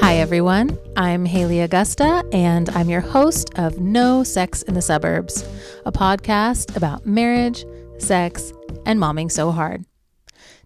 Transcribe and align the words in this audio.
Hi, 0.00 0.16
everyone. 0.16 0.78
I'm 0.96 1.26
Haley 1.26 1.60
Augusta, 1.60 2.24
and 2.32 2.70
I'm 2.70 2.88
your 2.88 3.02
host 3.02 3.50
of 3.56 3.78
No 3.78 4.24
Sex 4.24 4.62
in 4.62 4.72
the 4.72 4.80
Suburbs, 4.80 5.46
a 5.84 5.92
podcast 5.92 6.74
about 6.76 7.04
marriage, 7.04 7.66
sex, 7.98 8.54
and 8.86 8.98
momming 8.98 9.30
so 9.30 9.50
hard. 9.50 9.84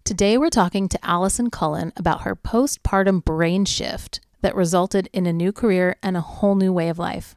Today, 0.05 0.39
we're 0.39 0.51
talking 0.51 0.89
to 0.91 1.05
Allison 1.05 1.51
Cullen 1.51 1.93
about 1.97 2.23
her 2.23 2.37
postpartum 2.37 3.25
brain 3.25 3.65
shift 3.65 4.21
that 4.43 4.55
resulted 4.55 5.09
in 5.13 5.27
a 5.27 5.33
new 5.33 5.51
career 5.51 5.97
and 6.05 6.17
a 6.17 6.21
whole 6.21 6.55
new 6.55 6.73
way 6.73 6.89
of 6.89 7.01
life. 7.01 7.35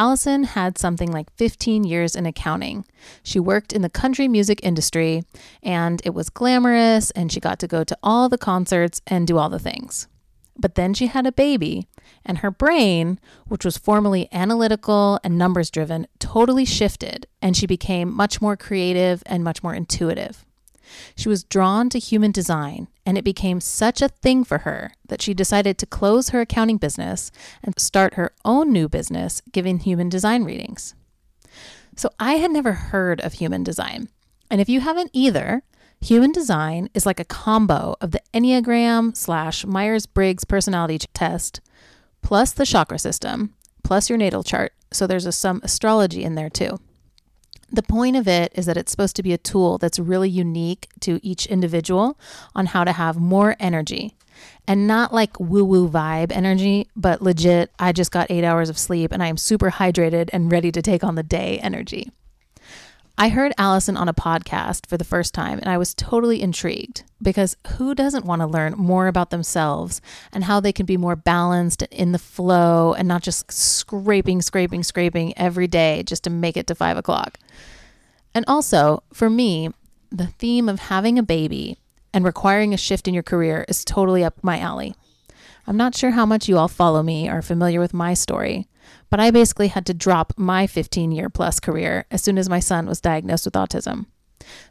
Allison 0.00 0.44
had 0.44 0.78
something 0.78 1.12
like 1.12 1.30
15 1.36 1.84
years 1.84 2.16
in 2.16 2.24
accounting. 2.24 2.86
She 3.22 3.38
worked 3.38 3.70
in 3.70 3.82
the 3.82 3.90
country 3.90 4.28
music 4.28 4.58
industry, 4.62 5.24
and 5.62 6.00
it 6.06 6.14
was 6.14 6.30
glamorous, 6.30 7.10
and 7.10 7.30
she 7.30 7.38
got 7.38 7.58
to 7.58 7.66
go 7.66 7.84
to 7.84 7.98
all 8.02 8.30
the 8.30 8.38
concerts 8.38 9.02
and 9.06 9.26
do 9.26 9.36
all 9.36 9.50
the 9.50 9.58
things. 9.58 10.08
But 10.58 10.74
then 10.74 10.94
she 10.94 11.08
had 11.08 11.26
a 11.26 11.32
baby, 11.32 11.86
and 12.24 12.38
her 12.38 12.50
brain, 12.50 13.20
which 13.46 13.62
was 13.62 13.76
formerly 13.76 14.26
analytical 14.32 15.20
and 15.22 15.36
numbers 15.36 15.70
driven, 15.70 16.06
totally 16.18 16.64
shifted, 16.64 17.26
and 17.42 17.54
she 17.54 17.66
became 17.66 18.10
much 18.10 18.40
more 18.40 18.56
creative 18.56 19.22
and 19.26 19.44
much 19.44 19.62
more 19.62 19.74
intuitive. 19.74 20.46
She 21.16 21.28
was 21.28 21.44
drawn 21.44 21.88
to 21.90 21.98
human 21.98 22.32
design, 22.32 22.88
and 23.04 23.18
it 23.18 23.24
became 23.24 23.60
such 23.60 24.02
a 24.02 24.08
thing 24.08 24.44
for 24.44 24.58
her 24.58 24.92
that 25.08 25.22
she 25.22 25.34
decided 25.34 25.78
to 25.78 25.86
close 25.86 26.30
her 26.30 26.40
accounting 26.40 26.78
business 26.78 27.30
and 27.62 27.78
start 27.78 28.14
her 28.14 28.32
own 28.44 28.72
new 28.72 28.88
business 28.88 29.42
giving 29.52 29.78
human 29.78 30.08
design 30.08 30.44
readings. 30.44 30.94
So 31.96 32.10
I 32.18 32.34
had 32.34 32.50
never 32.50 32.72
heard 32.72 33.20
of 33.20 33.34
human 33.34 33.62
design. 33.62 34.08
And 34.50 34.60
if 34.60 34.68
you 34.68 34.80
haven't 34.80 35.10
either, 35.12 35.62
human 36.00 36.32
design 36.32 36.88
is 36.94 37.06
like 37.06 37.20
a 37.20 37.24
combo 37.24 37.96
of 38.00 38.10
the 38.12 38.22
Enneagram 38.32 39.16
slash 39.16 39.66
Myers 39.66 40.06
Briggs 40.06 40.44
personality 40.44 40.98
test 41.14 41.60
plus 42.22 42.52
the 42.52 42.66
chakra 42.66 42.98
system 42.98 43.54
plus 43.82 44.08
your 44.08 44.18
natal 44.18 44.42
chart. 44.42 44.72
So 44.92 45.06
there's 45.06 45.26
a, 45.26 45.32
some 45.32 45.60
astrology 45.62 46.24
in 46.24 46.34
there 46.34 46.50
too. 46.50 46.78
The 47.72 47.82
point 47.82 48.16
of 48.16 48.26
it 48.26 48.52
is 48.54 48.66
that 48.66 48.76
it's 48.76 48.90
supposed 48.90 49.16
to 49.16 49.22
be 49.22 49.32
a 49.32 49.38
tool 49.38 49.78
that's 49.78 49.98
really 49.98 50.28
unique 50.28 50.88
to 51.00 51.20
each 51.22 51.46
individual 51.46 52.18
on 52.54 52.66
how 52.66 52.84
to 52.84 52.92
have 52.92 53.16
more 53.16 53.56
energy 53.60 54.16
and 54.66 54.86
not 54.86 55.12
like 55.12 55.38
woo 55.38 55.64
woo 55.64 55.88
vibe 55.88 56.32
energy, 56.32 56.88
but 56.96 57.22
legit, 57.22 57.70
I 57.78 57.92
just 57.92 58.10
got 58.10 58.30
eight 58.30 58.44
hours 58.44 58.68
of 58.68 58.78
sleep 58.78 59.12
and 59.12 59.22
I 59.22 59.26
am 59.28 59.36
super 59.36 59.70
hydrated 59.70 60.30
and 60.32 60.50
ready 60.50 60.72
to 60.72 60.82
take 60.82 61.04
on 61.04 61.14
the 61.14 61.22
day 61.22 61.58
energy. 61.58 62.10
I 63.20 63.28
heard 63.28 63.52
Allison 63.58 63.98
on 63.98 64.08
a 64.08 64.14
podcast 64.14 64.86
for 64.86 64.96
the 64.96 65.04
first 65.04 65.34
time 65.34 65.58
and 65.58 65.68
I 65.68 65.76
was 65.76 65.92
totally 65.92 66.40
intrigued 66.40 67.02
because 67.20 67.54
who 67.76 67.94
doesn't 67.94 68.24
want 68.24 68.40
to 68.40 68.46
learn 68.46 68.72
more 68.78 69.08
about 69.08 69.28
themselves 69.28 70.00
and 70.32 70.44
how 70.44 70.58
they 70.58 70.72
can 70.72 70.86
be 70.86 70.96
more 70.96 71.16
balanced 71.16 71.82
in 71.90 72.12
the 72.12 72.18
flow 72.18 72.94
and 72.94 73.06
not 73.06 73.22
just 73.22 73.52
scraping, 73.52 74.40
scraping, 74.40 74.82
scraping 74.82 75.36
every 75.36 75.66
day 75.66 76.02
just 76.02 76.24
to 76.24 76.30
make 76.30 76.56
it 76.56 76.66
to 76.68 76.74
five 76.74 76.96
o'clock? 76.96 77.38
And 78.34 78.46
also, 78.48 79.02
for 79.12 79.28
me, 79.28 79.68
the 80.10 80.28
theme 80.28 80.66
of 80.66 80.80
having 80.80 81.18
a 81.18 81.22
baby 81.22 81.76
and 82.14 82.24
requiring 82.24 82.72
a 82.72 82.78
shift 82.78 83.06
in 83.06 83.12
your 83.12 83.22
career 83.22 83.66
is 83.68 83.84
totally 83.84 84.24
up 84.24 84.42
my 84.42 84.58
alley. 84.58 84.94
I'm 85.66 85.76
not 85.76 85.94
sure 85.94 86.12
how 86.12 86.24
much 86.24 86.48
you 86.48 86.56
all 86.56 86.68
follow 86.68 87.02
me 87.02 87.28
or 87.28 87.32
are 87.34 87.42
familiar 87.42 87.80
with 87.80 87.92
my 87.92 88.14
story, 88.14 88.66
but 89.10 89.20
I 89.20 89.30
basically 89.30 89.68
had 89.68 89.84
to 89.86 89.94
drop 89.94 90.32
my 90.36 90.66
15 90.66 91.12
year 91.12 91.28
plus 91.28 91.60
career 91.60 92.06
as 92.10 92.22
soon 92.22 92.38
as 92.38 92.48
my 92.48 92.60
son 92.60 92.86
was 92.86 93.00
diagnosed 93.00 93.44
with 93.44 93.54
autism. 93.54 94.06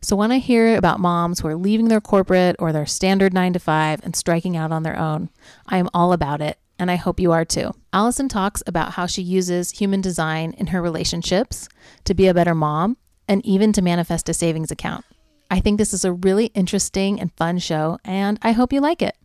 So 0.01 0.15
when 0.15 0.31
I 0.31 0.39
hear 0.39 0.75
about 0.75 0.99
moms 0.99 1.39
who 1.39 1.47
are 1.47 1.55
leaving 1.55 1.89
their 1.89 2.01
corporate 2.01 2.55
or 2.59 2.71
their 2.71 2.85
standard 2.85 3.33
9 3.33 3.53
to 3.53 3.59
5 3.59 4.01
and 4.03 4.15
striking 4.15 4.57
out 4.57 4.71
on 4.71 4.83
their 4.83 4.97
own, 4.97 5.29
I 5.67 5.77
am 5.77 5.89
all 5.93 6.11
about 6.11 6.41
it, 6.41 6.57
and 6.79 6.89
I 6.89 6.95
hope 6.95 7.19
you 7.19 7.31
are 7.31 7.45
too. 7.45 7.71
Allison 7.93 8.29
talks 8.29 8.63
about 8.66 8.94
how 8.94 9.05
she 9.05 9.22
uses 9.22 9.72
human 9.72 10.01
design 10.01 10.53
in 10.57 10.67
her 10.67 10.81
relationships 10.81 11.69
to 12.05 12.13
be 12.13 12.28
a 12.28 12.33
better 12.33 12.55
mom 12.55 12.97
and 13.28 13.45
even 13.45 13.72
to 13.73 13.81
manifest 13.81 14.29
a 14.29 14.33
savings 14.33 14.72
account. 14.72 15.05
I 15.51 15.59
think 15.59 15.78
this 15.78 15.94
is 15.94 16.05
a 16.05 16.13
really 16.13 16.47
interesting 16.47 17.19
and 17.19 17.31
fun 17.33 17.59
show, 17.59 17.99
and 18.03 18.39
I 18.41 18.51
hope 18.51 18.73
you 18.73 18.81
like 18.81 19.01
it. 19.01 19.16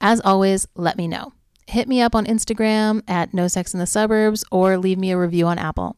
As 0.00 0.20
always, 0.20 0.66
let 0.74 0.96
me 0.96 1.08
know. 1.08 1.32
Hit 1.68 1.86
me 1.86 2.00
up 2.00 2.14
on 2.14 2.24
Instagram 2.24 3.02
at 3.06 3.34
No 3.34 3.46
Sex 3.46 3.74
in 3.74 3.78
the 3.78 3.84
Suburbs 3.84 4.42
or 4.50 4.78
leave 4.78 4.96
me 4.96 5.10
a 5.10 5.18
review 5.18 5.46
on 5.46 5.58
Apple. 5.58 5.96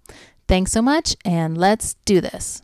Thanks 0.48 0.72
so 0.72 0.82
much, 0.82 1.14
and 1.25 1.56
let's 1.56 1.94
do 2.04 2.20
this. 2.20 2.60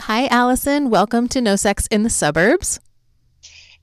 Hi, 0.00 0.26
Allison. 0.26 0.90
Welcome 0.90 1.28
to 1.28 1.40
No 1.40 1.54
Sex 1.54 1.86
in 1.92 2.02
the 2.02 2.10
Suburbs. 2.10 2.80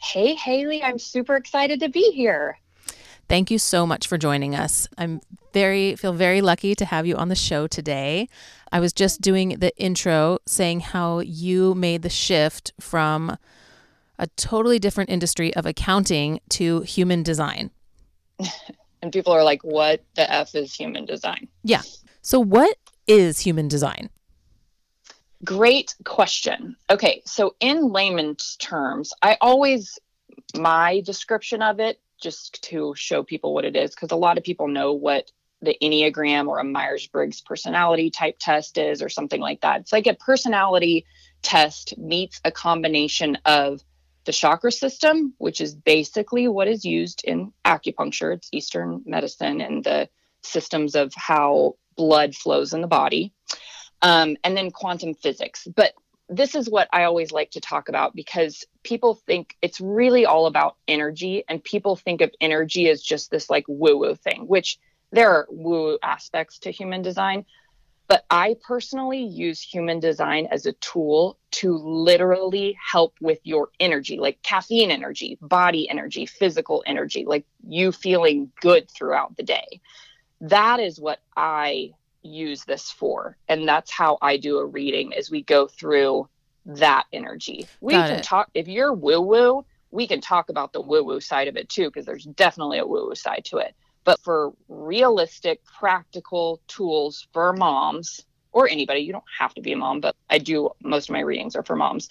Hey, 0.01 0.34
Haley. 0.35 0.84
I'm 0.84 1.00
super 1.00 1.35
excited 1.35 1.79
to 1.81 1.89
be 1.89 2.12
here. 2.12 2.59
Thank 3.29 3.51
you 3.51 3.59
so 3.59 3.85
much 3.85 4.07
for 4.07 4.17
joining 4.17 4.56
us. 4.56 4.88
I'm 4.97 5.22
very 5.53 5.95
feel 5.95 6.12
very 6.12 6.41
lucky 6.41 6.75
to 6.75 6.85
have 6.85 7.06
you 7.06 7.16
on 7.16 7.29
the 7.29 7.35
show 7.35 7.67
today. 7.67 8.28
I 8.72 8.79
was 8.79 8.94
just 8.94 9.22
doing 9.22 9.59
the 9.59 9.72
intro 9.78 10.39
saying 10.45 10.79
how 10.81 11.19
you 11.19 11.75
made 11.75 12.01
the 12.01 12.09
shift 12.09 12.73
from 12.79 13.38
a 14.17 14.28
totally 14.35 14.79
different 14.79 15.09
industry 15.09 15.53
of 15.53 15.66
accounting 15.66 16.39
to 16.50 16.81
human 16.81 17.23
design. 17.23 17.72
and 19.01 19.13
people 19.13 19.33
are 19.33 19.44
like, 19.44 19.63
"What 19.63 20.03
the 20.16 20.29
f 20.29 20.56
is 20.56 20.73
human 20.73 21.06
design?" 21.06 21.47
Yeah. 21.63 21.83
So 22.22 22.39
what 22.39 22.75
is 23.07 23.39
human 23.39 23.68
design? 23.68 24.09
Great 25.44 25.96
question. 26.06 26.75
Okay, 26.90 27.22
so 27.25 27.56
in 27.59 27.91
layman's 27.91 28.57
terms, 28.57 29.13
I 29.22 29.38
always, 29.41 29.97
my 30.56 31.02
description 31.02 31.62
of 31.62 31.79
it, 31.79 32.00
just 32.22 32.62
to 32.63 32.94
show 32.96 33.24
people 33.24 33.53
what 33.53 33.66
it 33.66 33.75
is, 33.75 33.91
because 33.91 34.12
a 34.12 34.16
lot 34.16 34.38
of 34.38 34.44
people 34.44 34.68
know 34.68 34.94
what 34.94 35.31
the 35.63 35.75
Enneagram 35.81 36.47
or 36.47 36.59
a 36.59 36.63
Myers 36.63 37.07
Briggs 37.07 37.41
personality 37.41 38.12
type 38.12 38.38
test 38.40 38.78
is, 38.78 39.01
or 39.01 39.09
something 39.09 39.41
like 39.41 39.62
that. 39.62 39.81
It's 39.81 39.91
like 39.91 40.07
a 40.07 40.13
personality 40.13 41.06
test 41.41 41.97
meets 41.97 42.40
a 42.46 42.51
combination 42.51 43.38
of 43.46 43.81
the 44.25 44.31
chakra 44.31 44.72
system, 44.72 45.34
which 45.40 45.59
is 45.59 45.74
basically 45.74 46.47
what 46.47 46.68
is 46.68 46.85
used 46.85 47.24
in 47.24 47.51
acupuncture, 47.66 48.35
it's 48.35 48.50
Eastern 48.51 49.01
medicine 49.06 49.62
and 49.62 49.84
the 49.84 50.07
systems 50.44 50.96
of 50.96 51.12
how 51.16 51.75
blood 51.96 52.35
flows 52.35 52.74
in 52.74 52.81
the 52.81 52.88
body 52.88 53.34
um, 54.01 54.38
and 54.44 54.56
then 54.56 54.72
quantum 54.72 55.13
physics. 55.13 55.67
But 55.75 55.94
this 56.29 56.56
is 56.56 56.69
what 56.69 56.88
I 56.94 57.03
always 57.03 57.31
like 57.31 57.51
to 57.51 57.62
talk 57.62 57.89
about 57.89 58.16
because 58.16 58.63
people 58.84 59.16
think 59.16 59.57
it's 59.62 59.81
really 59.81 60.25
all 60.25 60.45
about 60.45 60.78
energy, 60.88 61.44
and 61.47 61.63
people 61.63 61.95
think 61.95 62.22
of 62.22 62.31
energy 62.39 62.89
as 62.89 63.01
just 63.01 63.31
this 63.31 63.50
like 63.50 63.66
woo 63.67 63.97
woo 63.97 64.16
thing, 64.16 64.47
which 64.47 64.79
there 65.12 65.29
are 65.29 65.47
woo 65.50 66.00
aspects 66.01 66.59
to 66.59 66.72
human 66.72 67.01
design. 67.01 67.45
But 68.07 68.25
I 68.29 68.57
personally 68.67 69.23
use 69.23 69.62
human 69.62 70.01
design 70.01 70.47
as 70.51 70.66
a 70.66 70.73
tool 70.73 71.38
to 71.51 71.78
literally 71.78 72.78
help 72.91 73.16
with 73.22 73.39
your 73.44 73.69
energy, 73.79 74.19
like 74.19 74.41
caffeine 74.44 74.91
energy, 74.91 75.38
body 75.41 75.89
energy, 75.89 76.25
physical 76.25 76.83
energy, 76.85 77.23
like 77.25 77.45
you 77.66 77.94
feeling 77.94 78.51
good 78.59 78.89
throughout 78.91 79.38
the 79.38 79.44
day. 79.44 79.79
That 80.41 80.81
is 80.81 81.00
what 81.00 81.19
I 81.38 81.91
use 82.22 82.64
this 82.66 82.92
for. 82.92 83.38
And 83.48 83.68
that's 83.68 83.92
how 83.92 84.18
i 84.22 84.38
do 84.38 84.58
a 84.58 84.66
reading 84.66 85.14
as 85.14 85.32
we 85.32 85.44
go 85.44 85.68
through 85.68 86.28
that 86.66 87.06
energy. 87.12 87.68
We 87.80 87.94
Got 87.94 88.10
can 88.10 88.19
it. 88.19 88.24
talk 88.24 88.50
if 88.54 88.68
you're 88.68 88.94
woo 88.94 89.22
woo 89.22 89.66
we 89.94 90.07
can 90.07 90.22
talk 90.22 90.50
about 90.50 90.72
the 90.72 90.81
woo 90.81 91.04
woo 91.04 91.19
side 91.19 91.48
of 91.48 91.57
it 91.57 91.68
too 91.68 91.86
because 91.86 92.06
there's 92.06 92.24
definitely 92.24 92.80
a 92.80 92.86
woo 92.86 93.07
woo 93.07 93.16
side 93.16 93.45
to 93.45 93.57
it. 93.57 93.75
But 94.04 94.19
for 94.22 94.54
realistic 94.68 95.62
practical 95.66 96.62
tools 96.68 97.28
for 97.34 97.54
moms 97.54 98.25
or 98.51 98.68
anybody 98.68 99.01
you 99.01 99.12
don't 99.12 99.24
have 99.40 99.54
to 99.54 99.62
be 99.62 99.72
a 99.72 99.78
mom 99.78 100.01
but 100.01 100.13
i 100.30 100.38
do 100.38 100.69
most 100.84 101.10
of 101.10 101.13
my 101.13 101.22
readings 101.22 101.56
are 101.56 101.63
for 101.63 101.75
moms 101.75 102.10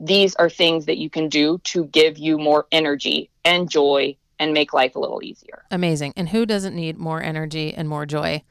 these 0.00 0.34
are 0.36 0.50
things 0.50 0.86
that 0.86 0.98
you 0.98 1.10
can 1.10 1.28
do 1.28 1.58
to 1.64 1.84
give 1.86 2.18
you 2.18 2.38
more 2.38 2.66
energy 2.70 3.30
and 3.44 3.70
joy 3.70 4.16
and 4.38 4.54
make 4.54 4.72
life 4.72 4.94
a 4.94 4.98
little 5.00 5.22
easier. 5.22 5.64
Amazing. 5.70 6.12
And 6.16 6.28
who 6.28 6.46
doesn't 6.46 6.74
need 6.74 6.96
more 6.96 7.20
energy 7.20 7.74
and 7.74 7.88
more 7.88 8.06
joy 8.06 8.44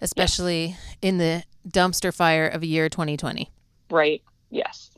especially 0.00 0.66
yes. 0.66 0.96
in 1.02 1.18
the 1.18 1.44
dumpster 1.68 2.14
fire 2.14 2.46
of 2.46 2.64
year 2.64 2.88
2020. 2.88 3.50
Right. 3.90 4.22
Yes. 4.50 4.90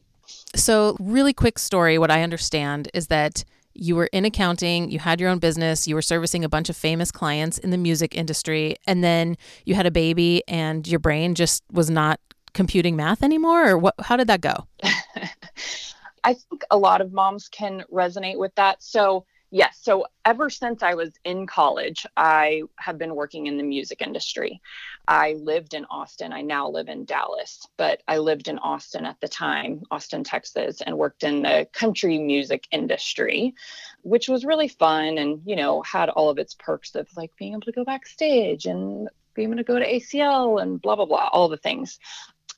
So, 0.54 0.96
really 1.00 1.32
quick 1.32 1.58
story 1.58 1.98
what 1.98 2.10
I 2.10 2.22
understand 2.22 2.88
is 2.94 3.08
that 3.08 3.44
you 3.74 3.96
were 3.96 4.08
in 4.12 4.24
accounting, 4.24 4.90
you 4.90 4.98
had 4.98 5.20
your 5.20 5.30
own 5.30 5.38
business, 5.38 5.88
you 5.88 5.94
were 5.94 6.02
servicing 6.02 6.44
a 6.44 6.48
bunch 6.48 6.68
of 6.68 6.76
famous 6.76 7.10
clients 7.10 7.58
in 7.58 7.70
the 7.70 7.78
music 7.78 8.14
industry, 8.14 8.76
and 8.86 9.02
then 9.02 9.36
you 9.64 9.74
had 9.74 9.86
a 9.86 9.90
baby 9.90 10.42
and 10.46 10.86
your 10.86 11.00
brain 11.00 11.34
just 11.34 11.62
was 11.72 11.88
not 11.88 12.20
computing 12.52 12.96
math 12.96 13.22
anymore 13.22 13.70
or 13.70 13.78
what 13.78 13.94
how 13.98 14.16
did 14.16 14.26
that 14.26 14.40
go? 14.40 14.66
I 16.24 16.34
think 16.34 16.62
a 16.70 16.76
lot 16.76 17.00
of 17.00 17.12
moms 17.12 17.48
can 17.48 17.82
resonate 17.92 18.38
with 18.38 18.54
that. 18.56 18.82
So 18.82 19.24
Yes. 19.54 19.78
So 19.82 20.06
ever 20.24 20.48
since 20.48 20.82
I 20.82 20.94
was 20.94 21.10
in 21.24 21.46
college, 21.46 22.06
I 22.16 22.62
have 22.78 22.96
been 22.96 23.14
working 23.14 23.48
in 23.48 23.58
the 23.58 23.62
music 23.62 24.00
industry. 24.00 24.62
I 25.06 25.34
lived 25.34 25.74
in 25.74 25.84
Austin. 25.90 26.32
I 26.32 26.40
now 26.40 26.70
live 26.70 26.88
in 26.88 27.04
Dallas, 27.04 27.68
but 27.76 28.02
I 28.08 28.16
lived 28.16 28.48
in 28.48 28.58
Austin 28.58 29.04
at 29.04 29.20
the 29.20 29.28
time, 29.28 29.82
Austin, 29.90 30.24
Texas, 30.24 30.80
and 30.80 30.96
worked 30.96 31.22
in 31.22 31.42
the 31.42 31.68
country 31.74 32.18
music 32.18 32.66
industry, 32.70 33.54
which 34.00 34.26
was 34.26 34.46
really 34.46 34.68
fun 34.68 35.18
and, 35.18 35.42
you 35.44 35.54
know, 35.54 35.82
had 35.82 36.08
all 36.08 36.30
of 36.30 36.38
its 36.38 36.54
perks 36.54 36.94
of 36.94 37.06
like 37.14 37.36
being 37.38 37.52
able 37.52 37.60
to 37.60 37.72
go 37.72 37.84
backstage 37.84 38.64
and 38.64 39.10
being 39.34 39.48
able 39.48 39.58
to 39.58 39.64
go 39.64 39.78
to 39.78 39.86
ACL 39.86 40.62
and 40.62 40.80
blah, 40.80 40.96
blah, 40.96 41.04
blah, 41.04 41.28
all 41.30 41.50
the 41.50 41.58
things. 41.58 41.98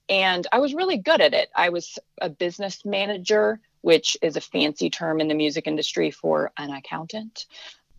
And 0.08 0.46
I 0.52 0.60
was 0.60 0.74
really 0.74 0.98
good 0.98 1.20
at 1.20 1.34
it. 1.34 1.48
I 1.56 1.70
was 1.70 1.98
a 2.20 2.30
business 2.30 2.84
manager 2.84 3.58
which 3.84 4.16
is 4.22 4.34
a 4.34 4.40
fancy 4.40 4.88
term 4.88 5.20
in 5.20 5.28
the 5.28 5.34
music 5.34 5.66
industry 5.66 6.10
for 6.10 6.50
an 6.56 6.70
accountant. 6.70 7.44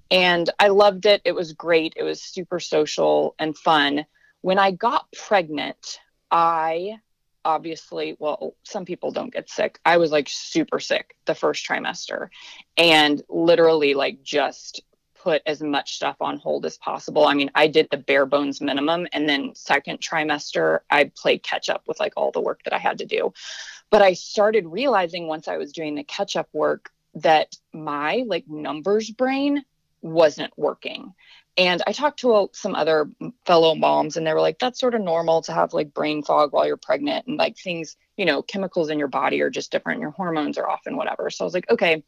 And 0.09 0.49
I 0.59 0.69
loved 0.69 1.05
it. 1.05 1.21
It 1.25 1.33
was 1.33 1.53
great. 1.53 1.93
It 1.95 2.01
was 2.01 2.19
super 2.19 2.59
social 2.59 3.35
and 3.37 3.55
fun. 3.55 4.07
When 4.41 4.57
I 4.57 4.71
got 4.71 5.05
pregnant, 5.11 5.99
I 6.31 7.01
obviously, 7.45 8.17
well, 8.17 8.55
some 8.63 8.85
people 8.85 9.11
don't 9.11 9.31
get 9.31 9.47
sick. 9.47 9.77
I 9.85 9.97
was 9.97 10.11
like 10.11 10.27
super 10.27 10.79
sick 10.79 11.15
the 11.25 11.35
first 11.35 11.67
trimester 11.69 12.29
and 12.75 13.21
literally 13.29 13.93
like 13.93 14.23
just 14.23 14.81
put 15.25 15.43
as 15.45 15.61
much 15.61 15.95
stuff 15.95 16.15
on 16.19 16.37
hold 16.37 16.65
as 16.65 16.77
possible. 16.77 17.25
I 17.25 17.35
mean, 17.35 17.49
I 17.55 17.67
did 17.67 17.89
the 17.89 17.97
bare 17.97 18.25
bones 18.27 18.61
minimum 18.61 19.07
and 19.11 19.29
then 19.29 19.53
second 19.53 19.99
trimester 19.99 20.79
I 20.89 21.11
played 21.15 21.43
catch 21.43 21.69
up 21.69 21.83
with 21.87 21.99
like 21.99 22.13
all 22.15 22.31
the 22.31 22.41
work 22.41 22.61
that 22.63 22.73
I 22.73 22.77
had 22.79 22.99
to 22.99 23.05
do. 23.05 23.33
But 23.89 24.01
I 24.01 24.13
started 24.13 24.65
realizing 24.65 25.27
once 25.27 25.47
I 25.47 25.57
was 25.57 25.71
doing 25.71 25.95
the 25.95 26.03
catch 26.03 26.35
up 26.35 26.49
work 26.53 26.89
that 27.15 27.55
my 27.73 28.23
like 28.27 28.47
numbers 28.47 29.09
brain 29.09 29.63
wasn't 30.01 30.53
working. 30.57 31.13
And 31.57 31.81
I 31.87 31.93
talked 31.93 32.19
to 32.19 32.35
a, 32.35 32.47
some 32.51 32.75
other 32.75 33.09
fellow 33.45 33.75
moms, 33.75 34.17
and 34.17 34.27
they 34.27 34.33
were 34.33 34.41
like, 34.41 34.59
that's 34.59 34.79
sort 34.79 34.93
of 34.93 35.01
normal 35.01 35.41
to 35.43 35.53
have 35.53 35.73
like 35.73 35.93
brain 35.93 36.21
fog 36.21 36.51
while 36.51 36.67
you're 36.67 36.75
pregnant. 36.75 37.27
And 37.27 37.37
like 37.37 37.57
things, 37.57 37.95
you 38.17 38.25
know, 38.25 38.41
chemicals 38.41 38.89
in 38.89 38.99
your 38.99 39.07
body 39.07 39.41
are 39.41 39.49
just 39.49 39.71
different. 39.71 40.01
Your 40.01 40.11
hormones 40.11 40.57
are 40.57 40.69
off 40.69 40.81
and 40.85 40.97
whatever. 40.97 41.29
So 41.29 41.45
I 41.45 41.47
was 41.47 41.53
like, 41.53 41.69
okay, 41.69 42.03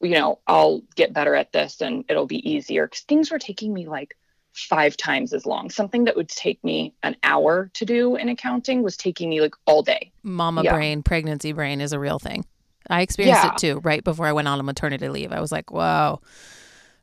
you 0.00 0.14
know, 0.14 0.40
I'll 0.46 0.82
get 0.96 1.12
better 1.12 1.34
at 1.34 1.52
this 1.52 1.80
and 1.82 2.04
it'll 2.08 2.26
be 2.26 2.50
easier. 2.50 2.88
Cause 2.88 3.00
things 3.00 3.30
were 3.30 3.38
taking 3.38 3.72
me 3.72 3.86
like 3.86 4.16
five 4.54 4.96
times 4.96 5.32
as 5.32 5.46
long. 5.46 5.70
Something 5.70 6.04
that 6.04 6.16
would 6.16 6.28
take 6.28 6.62
me 6.62 6.94
an 7.02 7.16
hour 7.22 7.70
to 7.74 7.84
do 7.84 8.16
in 8.16 8.28
accounting 8.28 8.82
was 8.82 8.96
taking 8.96 9.30
me 9.30 9.40
like 9.40 9.54
all 9.66 9.82
day. 9.82 10.12
Mama 10.22 10.62
yeah. 10.62 10.74
brain, 10.74 11.02
pregnancy 11.02 11.52
brain 11.52 11.80
is 11.80 11.92
a 11.92 11.98
real 11.98 12.18
thing. 12.18 12.44
I 12.90 13.02
experienced 13.02 13.44
yeah. 13.44 13.52
it 13.52 13.58
too 13.58 13.80
right 13.80 14.02
before 14.02 14.26
I 14.26 14.32
went 14.32 14.48
on 14.48 14.60
a 14.60 14.62
maternity 14.62 15.08
leave. 15.08 15.32
I 15.32 15.40
was 15.40 15.52
like, 15.52 15.70
whoa, 15.70 16.20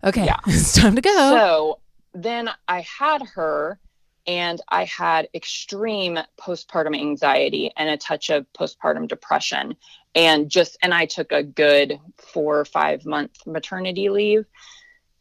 okay, 0.04 0.26
yeah. 0.26 0.40
it's 0.48 0.74
time 0.74 0.96
to 0.96 1.02
go. 1.02 1.10
So 1.12 1.80
then 2.14 2.50
I 2.68 2.82
had 2.82 3.22
her 3.36 3.80
and 4.28 4.62
I 4.70 4.84
had 4.86 5.28
extreme 5.34 6.20
postpartum 6.40 6.96
anxiety 6.96 7.72
and 7.78 7.90
a 7.90 7.98
touch 7.98 8.30
of 8.30 8.46
postpartum 8.54 9.08
depression. 9.08 9.76
And 10.16 10.50
just, 10.50 10.78
and 10.84 10.94
I 10.94 11.06
took 11.06 11.32
a 11.32 11.44
good 11.44 12.00
four 12.18 12.60
or 12.60 12.66
five 12.66 13.06
month 13.06 13.38
maternity 13.46 14.10
leave 14.10 14.46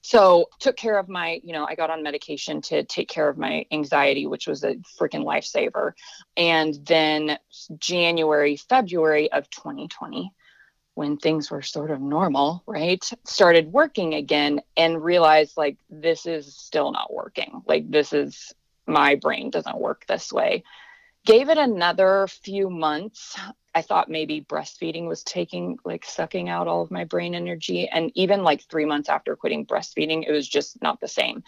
so 0.02 0.48
took 0.60 0.76
care 0.76 0.98
of 0.98 1.08
my 1.08 1.40
you 1.42 1.52
know 1.52 1.66
i 1.66 1.74
got 1.74 1.90
on 1.90 2.02
medication 2.02 2.60
to 2.60 2.84
take 2.84 3.08
care 3.08 3.28
of 3.28 3.38
my 3.38 3.64
anxiety 3.70 4.26
which 4.26 4.46
was 4.46 4.64
a 4.64 4.74
freaking 4.98 5.24
lifesaver. 5.24 5.92
And 6.36 6.74
then 6.86 7.38
january 7.78 8.56
february 8.56 9.30
of 9.32 9.48
2020 9.50 10.32
when 10.98 11.16
things 11.16 11.48
were 11.48 11.62
sort 11.62 11.92
of 11.92 12.00
normal 12.00 12.64
right 12.66 13.08
started 13.24 13.72
working 13.72 14.14
again 14.14 14.60
and 14.76 15.00
realized 15.02 15.56
like 15.56 15.78
this 15.88 16.26
is 16.26 16.56
still 16.56 16.90
not 16.90 17.14
working. 17.14 17.62
Like 17.66 17.88
this 17.88 18.12
is 18.12 18.52
my 18.84 19.14
brain 19.14 19.50
doesn't 19.50 19.78
work 19.78 20.06
this 20.06 20.32
way. 20.32 20.64
Gave 21.24 21.50
it 21.50 21.58
another 21.58 22.26
few 22.26 22.68
months 22.68 23.38
I 23.78 23.82
thought 23.82 24.10
maybe 24.10 24.40
breastfeeding 24.40 25.06
was 25.06 25.22
taking 25.22 25.78
like 25.84 26.04
sucking 26.04 26.48
out 26.48 26.66
all 26.66 26.82
of 26.82 26.90
my 26.90 27.04
brain 27.04 27.36
energy. 27.36 27.88
And 27.88 28.10
even 28.16 28.42
like 28.42 28.62
three 28.62 28.84
months 28.84 29.08
after 29.08 29.36
quitting 29.36 29.66
breastfeeding, 29.66 30.24
it 30.26 30.32
was 30.32 30.48
just 30.48 30.82
not 30.82 31.00
the 31.00 31.06
same. 31.06 31.44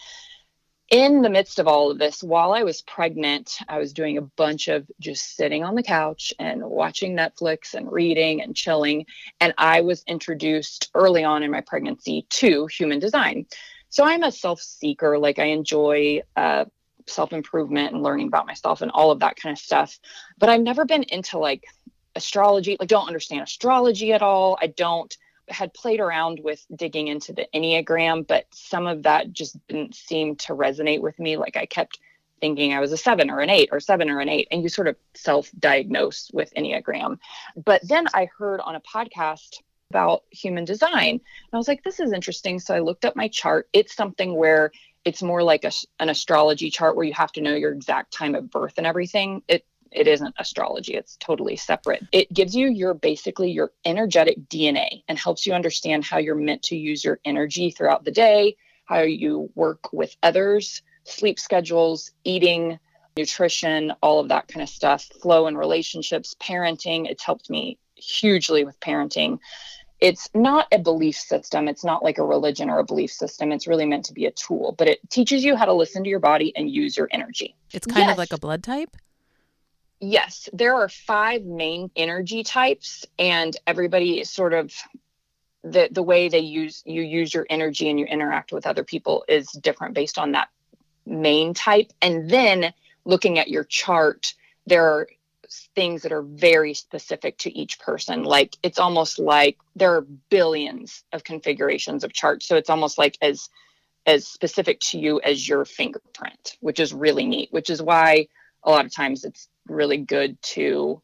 In 0.90 1.22
the 1.22 1.28
midst 1.28 1.58
of 1.58 1.66
all 1.66 1.90
of 1.90 1.98
this, 1.98 2.22
while 2.22 2.52
I 2.52 2.62
was 2.62 2.82
pregnant, 2.82 3.58
I 3.68 3.78
was 3.78 3.92
doing 3.92 4.16
a 4.16 4.22
bunch 4.22 4.68
of 4.68 4.88
just 5.00 5.34
sitting 5.34 5.64
on 5.64 5.74
the 5.74 5.82
couch 5.82 6.32
and 6.38 6.62
watching 6.62 7.16
Netflix 7.16 7.74
and 7.74 7.90
reading 7.90 8.42
and 8.42 8.54
chilling. 8.54 9.06
And 9.40 9.52
I 9.58 9.80
was 9.80 10.04
introduced 10.06 10.88
early 10.94 11.24
on 11.24 11.42
in 11.42 11.50
my 11.50 11.62
pregnancy 11.62 12.26
to 12.30 12.68
human 12.68 13.00
design. 13.00 13.46
So 13.88 14.04
I'm 14.04 14.22
a 14.22 14.30
self 14.30 14.60
seeker. 14.60 15.18
Like 15.18 15.40
I 15.40 15.46
enjoy 15.46 16.22
uh, 16.36 16.66
self 17.08 17.32
improvement 17.32 17.92
and 17.92 18.04
learning 18.04 18.28
about 18.28 18.46
myself 18.46 18.82
and 18.82 18.92
all 18.92 19.10
of 19.10 19.18
that 19.18 19.34
kind 19.34 19.52
of 19.52 19.58
stuff. 19.58 19.98
But 20.38 20.48
I've 20.48 20.60
never 20.60 20.84
been 20.84 21.02
into 21.02 21.38
like 21.38 21.64
astrology, 22.14 22.76
like 22.78 22.88
don't 22.88 23.06
understand 23.06 23.42
astrology 23.42 24.12
at 24.12 24.22
all. 24.22 24.58
I 24.60 24.68
don't 24.68 25.14
had 25.48 25.74
played 25.74 26.00
around 26.00 26.40
with 26.42 26.64
digging 26.74 27.08
into 27.08 27.32
the 27.32 27.46
Enneagram, 27.54 28.26
but 28.26 28.46
some 28.52 28.86
of 28.86 29.02
that 29.02 29.32
just 29.32 29.56
didn't 29.68 29.94
seem 29.94 30.36
to 30.36 30.54
resonate 30.54 31.00
with 31.00 31.18
me. 31.18 31.36
Like 31.36 31.56
I 31.56 31.66
kept 31.66 31.98
thinking 32.40 32.72
I 32.72 32.80
was 32.80 32.92
a 32.92 32.96
seven 32.96 33.30
or 33.30 33.40
an 33.40 33.50
eight 33.50 33.68
or 33.72 33.80
seven 33.80 34.10
or 34.10 34.20
an 34.20 34.28
eight, 34.28 34.48
and 34.50 34.62
you 34.62 34.68
sort 34.68 34.88
of 34.88 34.96
self 35.14 35.50
diagnose 35.58 36.30
with 36.32 36.52
Enneagram. 36.54 37.18
But 37.56 37.86
then 37.86 38.06
I 38.14 38.28
heard 38.38 38.60
on 38.60 38.76
a 38.76 38.80
podcast 38.80 39.60
about 39.90 40.22
human 40.30 40.64
design, 40.64 41.08
and 41.14 41.20
I 41.52 41.56
was 41.56 41.68
like, 41.68 41.82
this 41.82 42.00
is 42.00 42.12
interesting. 42.12 42.60
So 42.60 42.74
I 42.74 42.78
looked 42.78 43.04
up 43.04 43.16
my 43.16 43.28
chart. 43.28 43.68
It's 43.72 43.94
something 43.94 44.34
where 44.34 44.70
it's 45.04 45.22
more 45.22 45.42
like 45.42 45.64
a, 45.64 45.72
an 45.98 46.08
astrology 46.08 46.70
chart 46.70 46.94
where 46.96 47.06
you 47.06 47.14
have 47.14 47.32
to 47.32 47.40
know 47.40 47.54
your 47.54 47.72
exact 47.72 48.12
time 48.12 48.34
of 48.34 48.50
birth 48.50 48.74
and 48.76 48.86
everything. 48.86 49.42
It 49.48 49.64
it 49.92 50.06
isn't 50.06 50.34
astrology 50.38 50.94
it's 50.94 51.16
totally 51.16 51.56
separate 51.56 52.02
it 52.12 52.32
gives 52.32 52.54
you 52.54 52.69
your 52.69 52.94
basically 52.94 53.50
your 53.50 53.70
energetic 53.84 54.37
dna 54.48 55.02
and 55.08 55.19
helps 55.19 55.46
you 55.46 55.52
understand 55.52 56.04
how 56.04 56.19
you're 56.19 56.34
meant 56.34 56.62
to 56.62 56.76
use 56.76 57.04
your 57.04 57.19
energy 57.25 57.70
throughout 57.70 58.04
the 58.04 58.10
day 58.10 58.56
how 58.84 59.00
you 59.00 59.50
work 59.54 59.92
with 59.92 60.16
others 60.22 60.82
sleep 61.04 61.38
schedules 61.38 62.12
eating 62.25 62.78
nutrition 63.16 63.92
all 64.02 64.20
of 64.20 64.28
that 64.28 64.48
kind 64.48 64.62
of 64.62 64.69
stuff 64.69 65.04
flow 65.20 65.46
in 65.46 65.56
relationships 65.56 66.34
parenting 66.40 67.08
it's 67.08 67.25
helped 67.25 67.50
me 67.50 67.78
hugely 67.96 68.64
with 68.64 68.78
parenting 68.81 69.38
it's 70.00 70.30
not 70.35 70.66
a 70.73 70.78
belief 70.78 71.16
system. 71.16 71.68
It's 71.68 71.85
not 71.85 72.02
like 72.02 72.18
a 72.18 72.25
religion 72.25 72.70
or 72.70 72.78
a 72.78 72.85
belief 72.85 73.12
system. 73.12 73.52
It's 73.52 73.66
really 73.66 73.85
meant 73.85 74.06
to 74.06 74.14
be 74.14 74.25
a 74.25 74.30
tool, 74.30 74.75
but 74.78 74.88
it 74.88 74.99
teaches 75.11 75.44
you 75.44 75.56
how 75.56 75.66
to 75.66 75.75
listen 75.75 76.02
to 76.04 76.11
your 76.11 76.20
body 76.20 76.52
and 76.56 76.70
use 76.70 76.97
your 76.97 77.09
energy. 77.11 77.54
It's 77.73 77.87
kind 77.87 78.06
yes. 78.06 78.12
of 78.12 78.18
like 78.18 78.32
a 78.32 78.38
blood 78.38 78.62
type. 78.62 78.97
Yes, 80.00 80.49
there 80.54 80.75
are 80.76 80.88
five 80.88 81.45
main 81.45 81.90
energy 81.95 82.42
types, 82.42 83.04
and 83.19 83.54
everybody 83.66 84.21
is 84.21 84.30
sort 84.30 84.54
of 84.54 84.73
the 85.62 85.88
the 85.90 86.02
way 86.02 86.28
they 86.30 86.38
use 86.38 86.83
you 86.87 87.02
use 87.02 87.35
your 87.35 87.47
energy 87.50 87.90
and 87.90 88.00
you 88.00 88.07
interact 88.07 88.50
with 88.50 88.66
other 88.66 88.83
people 88.83 89.26
is 89.28 89.49
different 89.52 89.95
based 89.95 90.19
on 90.19 90.33
that 90.33 90.49
main 91.04 91.52
type. 91.52 91.92
And 92.00 92.30
then 92.30 92.73
looking 93.04 93.38
at 93.38 93.49
your 93.49 93.64
chart, 93.64 94.35
there 94.66 94.87
are 94.87 95.09
things 95.75 96.02
that 96.02 96.12
are 96.12 96.23
very 96.23 96.73
specific 96.73 97.37
to 97.38 97.52
each 97.54 97.78
person. 97.78 98.23
Like 98.25 98.57
it's 98.62 98.78
almost 98.78 99.19
like 99.19 99.59
there 99.76 99.95
are 99.97 100.07
billions 100.30 101.04
of 101.12 101.25
configurations 101.25 102.04
of 102.04 102.12
charts, 102.14 102.47
so 102.47 102.57
it's 102.57 102.71
almost 102.71 102.97
like 102.97 103.19
as 103.21 103.50
as 104.07 104.26
specific 104.26 104.80
to 104.80 104.99
you 104.99 105.21
as 105.21 105.47
your 105.47 105.66
fingerprint, 105.66 106.57
which 106.61 106.80
is 106.80 106.95
really 106.95 107.26
neat. 107.26 107.52
Which 107.52 107.69
is 107.69 107.83
why 107.83 108.28
a 108.62 108.71
lot 108.71 108.85
of 108.85 108.95
times 108.95 109.25
it's 109.25 109.49
really 109.67 109.99
good 109.99 110.40
to 110.43 111.02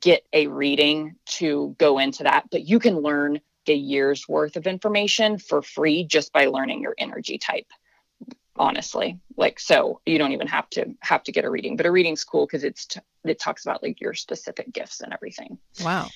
get 0.00 0.26
a 0.32 0.48
reading 0.48 1.16
to 1.26 1.74
go 1.78 1.98
into 1.98 2.24
that, 2.24 2.46
but 2.50 2.66
you 2.66 2.78
can 2.78 3.00
learn 3.00 3.40
a 3.68 3.74
year's 3.74 4.28
worth 4.28 4.56
of 4.56 4.66
information 4.66 5.38
for 5.38 5.62
free 5.62 6.04
just 6.04 6.32
by 6.32 6.46
learning 6.46 6.80
your 6.80 6.94
energy 6.98 7.38
type 7.38 7.66
honestly. 8.58 9.18
Like 9.36 9.60
so 9.60 10.00
you 10.06 10.18
don't 10.18 10.32
even 10.32 10.46
have 10.46 10.68
to 10.70 10.94
have 11.00 11.22
to 11.24 11.32
get 11.32 11.44
a 11.44 11.50
reading 11.50 11.76
but 11.76 11.86
a 11.86 11.90
reading's 11.90 12.24
cool 12.24 12.46
because 12.46 12.64
it's 12.64 12.86
t- 12.86 13.00
it 13.24 13.38
talks 13.38 13.64
about 13.64 13.82
like 13.82 14.00
your 14.00 14.14
specific 14.14 14.72
gifts 14.72 15.00
and 15.00 15.12
everything. 15.12 15.58
Wow. 15.84 16.08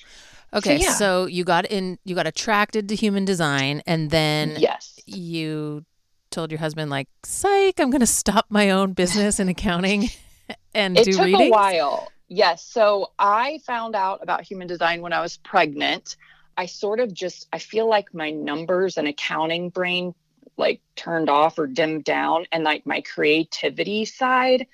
Okay 0.53 0.79
so, 0.79 0.83
yeah. 0.83 0.93
so 0.93 1.25
you 1.27 1.43
got 1.43 1.65
in 1.65 1.99
you 2.03 2.15
got 2.15 2.27
attracted 2.27 2.89
to 2.89 2.95
human 2.95 3.25
design 3.25 3.81
and 3.85 4.09
then 4.09 4.55
yes. 4.57 4.99
you 5.05 5.85
told 6.29 6.51
your 6.51 6.59
husband 6.59 6.89
like 6.89 7.09
psych 7.23 7.77
i'm 7.79 7.89
gonna 7.89 8.07
stop 8.07 8.45
my 8.49 8.69
own 8.69 8.93
business 8.93 9.37
in 9.37 9.49
accounting 9.49 10.09
and 10.73 10.97
it 10.97 11.05
do 11.05 11.13
took 11.13 11.25
readings? 11.25 11.47
a 11.47 11.51
while. 11.51 12.11
Yes. 12.27 12.63
So 12.63 13.11
I 13.19 13.59
found 13.65 13.95
out 13.95 14.23
about 14.23 14.43
human 14.43 14.67
design 14.67 15.01
when 15.01 15.13
I 15.13 15.21
was 15.21 15.37
pregnant. 15.37 16.15
I 16.57 16.65
sort 16.65 16.99
of 16.99 17.13
just 17.13 17.47
I 17.51 17.59
feel 17.59 17.89
like 17.89 18.13
my 18.13 18.31
numbers 18.31 18.97
and 18.97 19.07
accounting 19.07 19.69
brain 19.69 20.13
like 20.57 20.81
turned 20.95 21.29
off 21.29 21.57
or 21.57 21.67
dimmed 21.67 22.03
down 22.03 22.45
and 22.51 22.63
like 22.63 22.85
my 22.85 23.01
creativity 23.01 24.05
side 24.05 24.67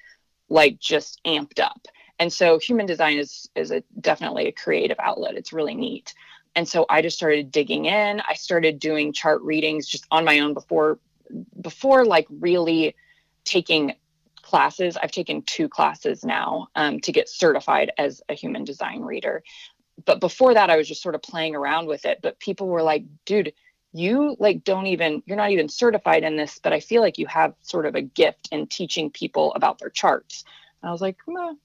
like 0.49 0.79
just 0.79 1.21
amped 1.25 1.59
up. 1.59 1.87
And 2.19 2.31
so 2.31 2.59
human 2.59 2.85
design 2.85 3.17
is 3.17 3.49
is 3.55 3.71
a 3.71 3.83
definitely 3.99 4.47
a 4.47 4.51
creative 4.51 4.97
outlet. 4.99 5.35
It's 5.35 5.53
really 5.53 5.75
neat. 5.75 6.13
And 6.55 6.67
so 6.67 6.85
I 6.89 7.01
just 7.01 7.17
started 7.17 7.51
digging 7.51 7.85
in. 7.85 8.21
I 8.27 8.33
started 8.33 8.79
doing 8.79 9.13
chart 9.13 9.41
readings 9.43 9.87
just 9.87 10.05
on 10.09 10.25
my 10.25 10.39
own 10.39 10.53
before 10.53 10.99
before 11.61 12.05
like 12.05 12.25
really 12.29 12.95
taking 13.43 13.93
classes. 14.47 14.97
I've 14.97 15.11
taken 15.11 15.41
two 15.41 15.67
classes 15.67 16.23
now 16.23 16.69
um, 16.75 17.01
to 17.01 17.11
get 17.11 17.27
certified 17.27 17.91
as 17.97 18.21
a 18.29 18.33
human 18.33 18.63
design 18.63 19.01
reader. 19.01 19.43
But 20.05 20.21
before 20.21 20.53
that, 20.53 20.69
I 20.69 20.77
was 20.77 20.87
just 20.87 21.01
sort 21.01 21.15
of 21.15 21.21
playing 21.21 21.55
around 21.55 21.87
with 21.87 22.05
it. 22.05 22.19
But 22.21 22.39
people 22.39 22.67
were 22.67 22.83
like, 22.83 23.03
dude, 23.25 23.53
you 23.93 24.35
like 24.39 24.63
don't 24.63 24.87
even 24.87 25.23
you're 25.25 25.37
not 25.37 25.51
even 25.51 25.69
certified 25.69 26.23
in 26.23 26.35
this 26.35 26.59
but 26.61 26.73
i 26.73 26.79
feel 26.79 27.01
like 27.01 27.17
you 27.17 27.25
have 27.25 27.53
sort 27.61 27.85
of 27.85 27.95
a 27.95 28.01
gift 28.01 28.49
in 28.51 28.67
teaching 28.67 29.09
people 29.09 29.53
about 29.53 29.79
their 29.79 29.89
charts 29.89 30.43
and 30.81 30.89
i 30.89 30.91
was 30.91 31.01
like 31.01 31.15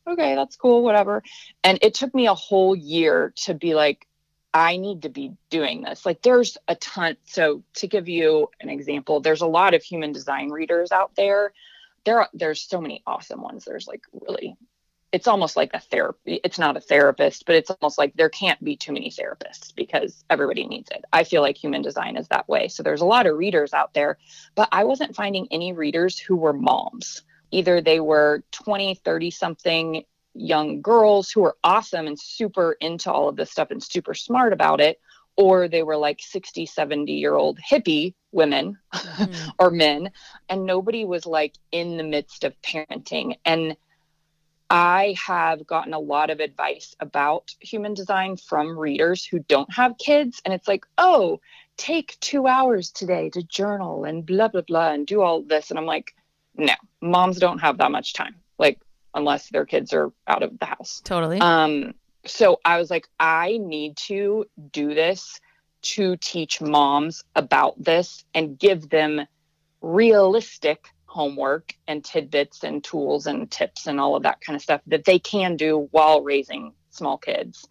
okay 0.06 0.36
that's 0.36 0.54
cool 0.54 0.82
whatever 0.82 1.22
and 1.64 1.80
it 1.82 1.94
took 1.94 2.14
me 2.14 2.28
a 2.28 2.34
whole 2.34 2.76
year 2.76 3.32
to 3.34 3.54
be 3.54 3.74
like 3.74 4.06
i 4.54 4.76
need 4.76 5.02
to 5.02 5.08
be 5.08 5.32
doing 5.50 5.82
this 5.82 6.06
like 6.06 6.22
there's 6.22 6.56
a 6.68 6.76
ton 6.76 7.16
so 7.24 7.62
to 7.74 7.88
give 7.88 8.08
you 8.08 8.48
an 8.60 8.68
example 8.68 9.18
there's 9.18 9.42
a 9.42 9.46
lot 9.46 9.74
of 9.74 9.82
human 9.82 10.12
design 10.12 10.48
readers 10.48 10.92
out 10.92 11.10
there 11.16 11.52
there 12.04 12.20
are, 12.20 12.28
there's 12.34 12.60
so 12.62 12.80
many 12.80 13.02
awesome 13.06 13.40
ones. 13.42 13.64
There's 13.64 13.86
like 13.86 14.02
really 14.12 14.56
it's 15.12 15.28
almost 15.28 15.56
like 15.56 15.70
a 15.74 15.78
therapy 15.78 16.40
it's 16.42 16.58
not 16.58 16.76
a 16.76 16.80
therapist 16.80 17.44
but 17.44 17.54
it's 17.54 17.70
almost 17.70 17.98
like 17.98 18.14
there 18.14 18.30
can't 18.30 18.62
be 18.64 18.76
too 18.76 18.92
many 18.92 19.10
therapists 19.10 19.74
because 19.74 20.24
everybody 20.30 20.66
needs 20.66 20.90
it. 20.90 21.04
I 21.12 21.24
feel 21.24 21.42
like 21.42 21.56
human 21.56 21.82
design 21.82 22.16
is 22.16 22.28
that 22.28 22.48
way. 22.48 22.68
So 22.68 22.82
there's 22.82 23.02
a 23.02 23.06
lot 23.06 23.26
of 23.26 23.36
readers 23.36 23.74
out 23.74 23.94
there 23.94 24.18
but 24.54 24.68
i 24.72 24.84
wasn't 24.84 25.14
finding 25.14 25.46
any 25.50 25.72
readers 25.72 26.18
who 26.18 26.36
were 26.36 26.54
moms. 26.54 27.22
Either 27.50 27.80
they 27.80 28.00
were 28.00 28.42
20 28.52 28.94
30 28.94 29.30
something 29.30 30.04
young 30.34 30.80
girls 30.80 31.30
who 31.30 31.42
were 31.42 31.56
awesome 31.62 32.06
and 32.06 32.18
super 32.18 32.72
into 32.80 33.12
all 33.12 33.28
of 33.28 33.36
this 33.36 33.50
stuff 33.50 33.70
and 33.70 33.82
super 33.82 34.14
smart 34.14 34.54
about 34.54 34.80
it 34.80 34.98
or 35.36 35.68
they 35.68 35.82
were 35.82 35.96
like 35.96 36.20
60 36.20 36.66
70 36.66 37.12
year 37.12 37.34
old 37.34 37.58
hippie 37.58 38.14
women 38.32 38.78
mm-hmm. 38.92 39.50
or 39.58 39.70
men 39.70 40.10
and 40.48 40.66
nobody 40.66 41.04
was 41.04 41.26
like 41.26 41.54
in 41.70 41.96
the 41.96 42.04
midst 42.04 42.44
of 42.44 42.54
parenting 42.62 43.36
and 43.44 43.76
I 44.72 45.14
have 45.26 45.66
gotten 45.66 45.92
a 45.92 45.98
lot 45.98 46.30
of 46.30 46.40
advice 46.40 46.96
about 46.98 47.54
human 47.60 47.92
design 47.92 48.38
from 48.38 48.78
readers 48.78 49.22
who 49.22 49.40
don't 49.40 49.70
have 49.70 49.98
kids. 49.98 50.40
And 50.46 50.54
it's 50.54 50.66
like, 50.66 50.86
oh, 50.96 51.40
take 51.76 52.16
two 52.20 52.46
hours 52.46 52.90
today 52.90 53.28
to 53.30 53.42
journal 53.42 54.04
and 54.04 54.24
blah, 54.24 54.48
blah, 54.48 54.62
blah, 54.62 54.92
and 54.92 55.06
do 55.06 55.20
all 55.20 55.42
this. 55.42 55.68
And 55.68 55.78
I'm 55.78 55.84
like, 55.84 56.14
no, 56.56 56.72
moms 57.02 57.38
don't 57.38 57.58
have 57.58 57.76
that 57.78 57.90
much 57.90 58.14
time, 58.14 58.36
like, 58.58 58.80
unless 59.14 59.50
their 59.50 59.66
kids 59.66 59.92
are 59.92 60.10
out 60.26 60.42
of 60.42 60.58
the 60.58 60.64
house. 60.64 61.02
Totally. 61.04 61.38
Um, 61.38 61.92
so 62.26 62.60
I 62.64 62.78
was 62.78 62.90
like, 62.90 63.08
I 63.18 63.58
need 63.58 63.96
to 64.08 64.46
do 64.70 64.94
this 64.94 65.40
to 65.82 66.16
teach 66.16 66.60
moms 66.60 67.24
about 67.34 67.82
this 67.82 68.24
and 68.34 68.58
give 68.58 68.88
them 68.88 69.26
realistic 69.80 70.86
homework 71.06 71.74
and 71.88 72.04
tidbits 72.04 72.64
and 72.64 72.82
tools 72.82 73.26
and 73.26 73.50
tips 73.50 73.86
and 73.86 74.00
all 74.00 74.16
of 74.16 74.22
that 74.22 74.40
kind 74.40 74.56
of 74.56 74.62
stuff 74.62 74.80
that 74.86 75.04
they 75.04 75.18
can 75.18 75.56
do 75.56 75.88
while 75.90 76.22
raising 76.22 76.72
small 76.90 77.18
kids 77.18 77.68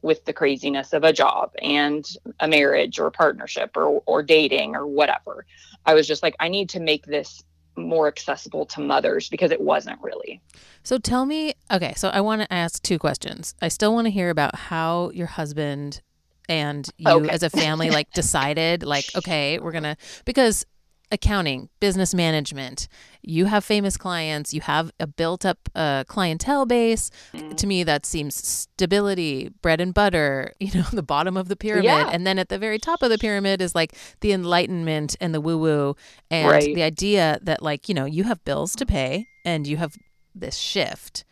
with 0.00 0.24
the 0.24 0.32
craziness 0.32 0.92
of 0.92 1.04
a 1.04 1.12
job 1.12 1.52
and 1.60 2.16
a 2.40 2.48
marriage 2.48 2.98
or 2.98 3.10
partnership 3.10 3.76
or, 3.76 4.02
or 4.06 4.22
dating 4.22 4.74
or 4.74 4.86
whatever. 4.86 5.44
I 5.84 5.94
was 5.94 6.06
just 6.06 6.22
like, 6.22 6.36
I 6.40 6.48
need 6.48 6.70
to 6.70 6.80
make 6.80 7.04
this 7.04 7.42
more 7.76 8.08
accessible 8.08 8.66
to 8.66 8.80
mothers 8.80 9.28
because 9.28 9.50
it 9.50 9.60
wasn't 9.60 10.00
really. 10.02 10.40
So 10.82 10.98
tell 10.98 11.26
me, 11.26 11.54
okay, 11.70 11.94
so 11.96 12.08
I 12.08 12.20
want 12.20 12.42
to 12.42 12.52
ask 12.52 12.82
two 12.82 12.98
questions. 12.98 13.54
I 13.62 13.68
still 13.68 13.94
want 13.94 14.06
to 14.06 14.10
hear 14.10 14.30
about 14.30 14.56
how 14.56 15.10
your 15.10 15.26
husband 15.26 16.02
and 16.48 16.88
you 16.98 17.08
okay. 17.08 17.28
as 17.30 17.42
a 17.42 17.50
family 17.50 17.90
like 17.90 18.10
decided 18.12 18.82
like 18.82 19.04
okay, 19.16 19.58
we're 19.58 19.72
going 19.72 19.84
to 19.84 19.96
because 20.24 20.66
accounting, 21.12 21.68
business 21.78 22.14
management. 22.14 22.88
You 23.20 23.44
have 23.44 23.64
famous 23.64 23.96
clients, 23.96 24.52
you 24.52 24.62
have 24.62 24.90
a 24.98 25.06
built 25.06 25.44
up 25.44 25.68
uh, 25.74 26.04
clientele 26.04 26.66
base. 26.66 27.10
Mm. 27.34 27.56
To 27.56 27.66
me, 27.66 27.84
that 27.84 28.06
seems 28.06 28.34
stability, 28.34 29.50
bread 29.60 29.80
and 29.80 29.94
butter, 29.94 30.54
you 30.60 30.72
know, 30.74 30.86
the 30.92 31.02
bottom 31.02 31.36
of 31.36 31.48
the 31.48 31.56
pyramid. 31.56 31.84
Yeah. 31.84 32.10
And 32.10 32.26
then 32.26 32.38
at 32.38 32.48
the 32.48 32.58
very 32.58 32.78
top 32.78 33.02
of 33.02 33.10
the 33.10 33.18
pyramid 33.18 33.60
is 33.60 33.74
like 33.74 33.94
the 34.20 34.32
enlightenment 34.32 35.14
and 35.20 35.34
the 35.34 35.40
woo 35.40 35.58
woo. 35.58 35.96
And 36.30 36.50
right. 36.50 36.74
the 36.74 36.82
idea 36.82 37.38
that, 37.42 37.62
like, 37.62 37.88
you 37.88 37.94
know, 37.94 38.06
you 38.06 38.24
have 38.24 38.42
bills 38.44 38.74
to 38.76 38.86
pay 38.86 39.28
and 39.44 39.66
you 39.66 39.76
have 39.76 39.94
this 40.34 40.56
shift. 40.56 41.24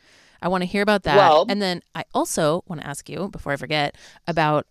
I 0.42 0.48
want 0.48 0.62
to 0.62 0.66
hear 0.66 0.82
about 0.82 1.02
that. 1.04 1.16
Well, 1.16 1.46
and 1.48 1.60
then 1.60 1.82
I 1.94 2.04
also 2.14 2.62
want 2.66 2.80
to 2.80 2.86
ask 2.86 3.08
you, 3.08 3.28
before 3.28 3.52
I 3.52 3.56
forget, 3.56 3.96
about 4.26 4.66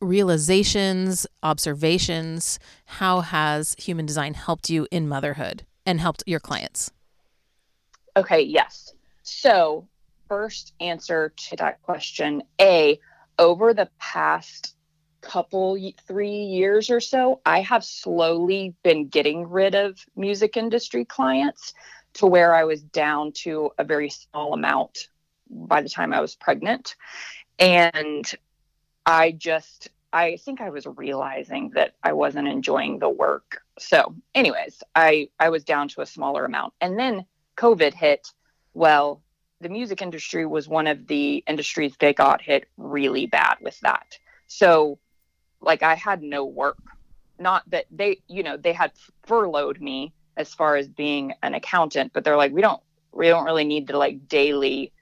realizations, 0.00 1.26
observations. 1.42 2.58
How 2.84 3.20
has 3.20 3.74
human 3.78 4.06
design 4.06 4.34
helped 4.34 4.70
you 4.70 4.86
in 4.90 5.08
motherhood 5.08 5.64
and 5.84 6.00
helped 6.00 6.22
your 6.26 6.40
clients? 6.40 6.90
Okay, 8.16 8.40
yes. 8.40 8.92
So, 9.22 9.86
first 10.28 10.72
answer 10.80 11.32
to 11.48 11.56
that 11.56 11.82
question 11.82 12.42
A, 12.60 12.98
over 13.38 13.74
the 13.74 13.88
past 13.98 14.74
couple 15.20 15.76
three 16.06 16.42
years 16.44 16.90
or 16.90 17.00
so, 17.00 17.40
I 17.44 17.60
have 17.60 17.84
slowly 17.84 18.74
been 18.82 19.08
getting 19.08 19.48
rid 19.48 19.74
of 19.74 19.98
music 20.14 20.56
industry 20.56 21.04
clients 21.04 21.74
to 22.14 22.26
where 22.26 22.54
I 22.54 22.64
was 22.64 22.82
down 22.82 23.32
to 23.32 23.70
a 23.78 23.84
very 23.84 24.08
small 24.08 24.54
amount 24.54 25.08
by 25.50 25.82
the 25.82 25.88
time 25.88 26.12
I 26.14 26.20
was 26.20 26.34
pregnant. 26.34 26.96
And 27.58 28.24
I 29.06 29.30
just, 29.30 29.88
I 30.12 30.36
think 30.36 30.60
I 30.60 30.70
was 30.70 30.84
realizing 30.84 31.70
that 31.74 31.94
I 32.02 32.12
wasn't 32.12 32.48
enjoying 32.48 32.98
the 32.98 33.08
work. 33.08 33.62
So, 33.78 34.16
anyways, 34.34 34.82
I, 34.96 35.28
I 35.38 35.48
was 35.48 35.62
down 35.62 35.88
to 35.90 36.00
a 36.00 36.06
smaller 36.06 36.44
amount. 36.44 36.74
And 36.80 36.98
then 36.98 37.24
COVID 37.56 37.94
hit. 37.94 38.32
Well, 38.74 39.22
the 39.60 39.68
music 39.68 40.02
industry 40.02 40.44
was 40.44 40.68
one 40.68 40.88
of 40.88 41.06
the 41.06 41.44
industries 41.46 41.94
that 42.00 42.16
got 42.16 42.42
hit 42.42 42.68
really 42.76 43.26
bad 43.26 43.56
with 43.60 43.78
that. 43.80 44.18
So, 44.48 44.98
like, 45.60 45.84
I 45.84 45.94
had 45.94 46.22
no 46.22 46.44
work. 46.44 46.78
Not 47.38 47.68
that 47.70 47.86
they, 47.90 48.22
you 48.26 48.42
know, 48.42 48.56
they 48.56 48.72
had 48.72 48.92
furloughed 49.24 49.80
me 49.80 50.12
as 50.36 50.52
far 50.52 50.76
as 50.76 50.88
being 50.88 51.32
an 51.42 51.54
accountant, 51.54 52.12
but 52.12 52.24
they're 52.24 52.36
like, 52.36 52.52
we 52.52 52.60
don't, 52.60 52.82
we 53.12 53.28
don't 53.28 53.44
really 53.44 53.64
need 53.64 53.86
the 53.86 53.96
like 53.96 54.28
daily 54.28 54.92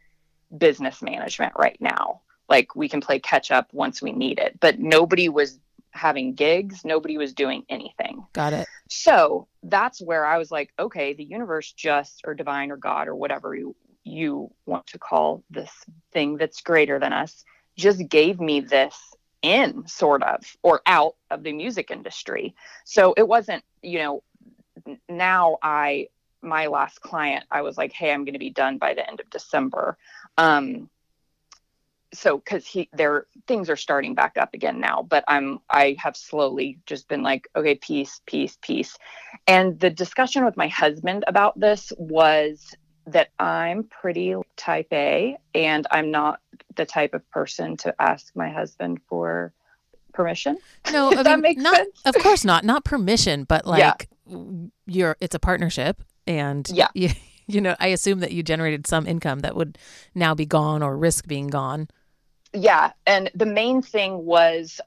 business 0.56 1.02
management 1.02 1.52
right 1.56 1.76
now 1.80 2.20
like 2.48 2.74
we 2.76 2.88
can 2.88 3.00
play 3.00 3.18
catch 3.18 3.50
up 3.50 3.68
once 3.72 4.02
we 4.02 4.12
need 4.12 4.38
it. 4.38 4.58
But 4.60 4.78
nobody 4.78 5.28
was 5.28 5.58
having 5.90 6.34
gigs. 6.34 6.84
Nobody 6.84 7.16
was 7.18 7.32
doing 7.32 7.64
anything. 7.68 8.24
Got 8.32 8.52
it. 8.52 8.66
So 8.88 9.48
that's 9.64 10.00
where 10.00 10.24
i 10.24 10.38
was 10.38 10.50
like 10.50 10.72
okay 10.78 11.14
the 11.14 11.24
universe 11.24 11.72
just 11.72 12.20
or 12.24 12.34
divine 12.34 12.70
or 12.70 12.76
god 12.76 13.08
or 13.08 13.14
whatever 13.14 13.54
you 13.54 13.74
you 14.04 14.50
want 14.66 14.86
to 14.86 14.98
call 14.98 15.42
this 15.50 15.70
thing 16.12 16.36
that's 16.36 16.60
greater 16.60 16.98
than 16.98 17.12
us 17.12 17.44
just 17.76 18.06
gave 18.08 18.38
me 18.38 18.60
this 18.60 18.94
in 19.42 19.86
sort 19.86 20.22
of 20.22 20.40
or 20.62 20.80
out 20.86 21.16
of 21.30 21.42
the 21.42 21.52
music 21.52 21.90
industry. 21.90 22.54
So 22.84 23.14
it 23.16 23.26
wasn't 23.26 23.64
you 23.82 23.98
know 23.98 24.22
now 25.08 25.56
i 25.62 26.08
my 26.42 26.66
last 26.66 27.00
client 27.00 27.44
i 27.50 27.62
was 27.62 27.78
like 27.78 27.92
hey 27.92 28.12
i'm 28.12 28.24
going 28.24 28.34
to 28.34 28.38
be 28.38 28.50
done 28.50 28.76
by 28.76 28.94
the 28.94 29.08
end 29.08 29.20
of 29.20 29.30
december. 29.30 29.96
Um 30.36 30.90
so 32.14 32.38
because 32.38 32.66
he 32.66 32.88
their 32.92 33.26
things 33.46 33.68
are 33.68 33.76
starting 33.76 34.14
back 34.14 34.36
up 34.38 34.54
again 34.54 34.80
now 34.80 35.02
but 35.02 35.24
i'm 35.28 35.58
i 35.70 35.96
have 35.98 36.16
slowly 36.16 36.78
just 36.86 37.08
been 37.08 37.22
like 37.22 37.48
okay 37.56 37.74
peace 37.74 38.20
peace 38.26 38.58
peace. 38.62 38.96
And 39.46 39.78
the 39.80 39.90
discussion 39.90 40.44
with 40.44 40.56
my 40.56 40.68
husband 40.68 41.24
about 41.26 41.58
this 41.58 41.92
was 41.98 42.74
that 43.06 43.28
i'm 43.38 43.84
pretty 43.84 44.34
type 44.56 44.88
a 44.92 45.36
and 45.54 45.86
i'm 45.90 46.10
not 46.10 46.40
the 46.76 46.86
type 46.86 47.14
of 47.14 47.28
person 47.30 47.76
to 47.78 47.94
ask 48.00 48.34
my 48.34 48.48
husband 48.48 49.00
for 49.08 49.52
permission. 50.14 50.56
No 50.90 51.10
I 51.16 51.22
that 51.22 51.40
makes 51.40 51.62
not, 51.62 51.76
sense. 51.76 52.02
of 52.06 52.14
course 52.14 52.44
not 52.44 52.64
not 52.64 52.84
permission 52.84 53.44
but 53.44 53.66
like 53.66 54.08
yeah. 54.26 54.36
you're 54.86 55.16
it's 55.20 55.34
a 55.34 55.40
partnership 55.40 56.02
and 56.26 56.68
yeah. 56.72 56.88
you, 56.94 57.10
you 57.46 57.60
know 57.60 57.76
i 57.78 57.88
assume 57.88 58.20
that 58.20 58.32
you 58.32 58.42
generated 58.42 58.86
some 58.86 59.06
income 59.06 59.40
that 59.40 59.54
would 59.54 59.76
now 60.14 60.34
be 60.34 60.46
gone 60.46 60.82
or 60.82 60.96
risk 60.96 61.26
being 61.26 61.48
gone 61.48 61.88
yeah 62.54 62.92
and 63.06 63.30
the 63.34 63.46
main 63.46 63.82
thing 63.82 64.24
was 64.24 64.80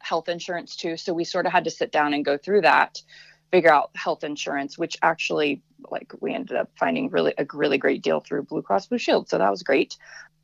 health 0.00 0.28
insurance 0.28 0.76
too 0.76 0.96
so 0.96 1.12
we 1.12 1.24
sort 1.24 1.46
of 1.46 1.52
had 1.52 1.64
to 1.64 1.70
sit 1.70 1.92
down 1.92 2.12
and 2.12 2.24
go 2.24 2.36
through 2.36 2.60
that 2.60 3.00
figure 3.50 3.72
out 3.72 3.90
health 3.94 4.24
insurance 4.24 4.76
which 4.76 4.96
actually 5.02 5.62
like 5.90 6.12
we 6.20 6.34
ended 6.34 6.56
up 6.56 6.70
finding 6.78 7.10
really 7.10 7.34
a 7.38 7.46
really 7.52 7.78
great 7.78 8.02
deal 8.02 8.20
through 8.20 8.42
blue 8.42 8.62
cross 8.62 8.86
blue 8.86 8.98
shield 8.98 9.28
so 9.28 9.38
that 9.38 9.50
was 9.50 9.62
great. 9.62 9.96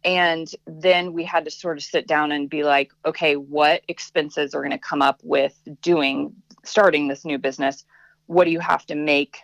And 0.05 0.49
then 0.65 1.13
we 1.13 1.25
had 1.25 1.45
to 1.45 1.51
sort 1.51 1.77
of 1.77 1.83
sit 1.83 2.07
down 2.07 2.33
and 2.33 2.49
be 2.49 2.65
like 2.65 2.93
okay 3.05 3.37
what 3.37 3.83
expenses 3.89 4.55
are 4.55 4.61
going 4.61 4.71
to 4.71 4.79
come 4.79 5.03
up 5.03 5.21
with 5.23 5.57
doing 5.83 6.35
starting 6.65 7.09
this 7.09 7.25
new 7.25 7.39
business? 7.39 7.85
What 8.27 8.45
do 8.45 8.51
you 8.51 8.61
have 8.61 8.87
to 8.87 8.95
make 8.95 9.39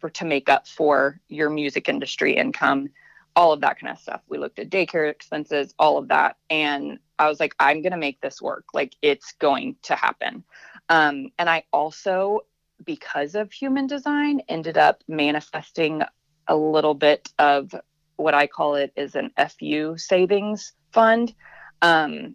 for 0.00 0.10
to 0.10 0.24
make 0.24 0.48
up 0.48 0.66
for 0.66 1.20
your 1.28 1.48
music 1.48 1.88
industry 1.88 2.36
income 2.36 2.88
all 3.36 3.52
of 3.52 3.60
that 3.60 3.78
kind 3.78 3.92
of 3.92 3.98
stuff. 3.98 4.22
We 4.28 4.38
looked 4.38 4.58
at 4.58 4.70
daycare 4.70 5.10
expenses, 5.10 5.74
all 5.78 5.98
of 5.98 6.08
that. 6.08 6.36
And 6.48 6.98
I 7.18 7.28
was 7.28 7.38
like, 7.38 7.54
I'm 7.60 7.82
going 7.82 7.92
to 7.92 7.98
make 7.98 8.20
this 8.22 8.40
work. 8.40 8.64
Like, 8.72 8.96
it's 9.02 9.32
going 9.32 9.76
to 9.82 9.94
happen. 9.94 10.42
Um, 10.88 11.28
and 11.38 11.48
I 11.48 11.64
also, 11.72 12.40
because 12.84 13.34
of 13.34 13.52
human 13.52 13.86
design, 13.86 14.40
ended 14.48 14.78
up 14.78 15.04
manifesting 15.06 16.02
a 16.48 16.56
little 16.56 16.94
bit 16.94 17.30
of 17.38 17.74
what 18.16 18.34
I 18.34 18.46
call 18.46 18.76
it 18.76 18.92
is 18.96 19.14
an 19.14 19.30
FU 19.36 19.98
savings 19.98 20.72
fund 20.92 21.34
um, 21.82 22.34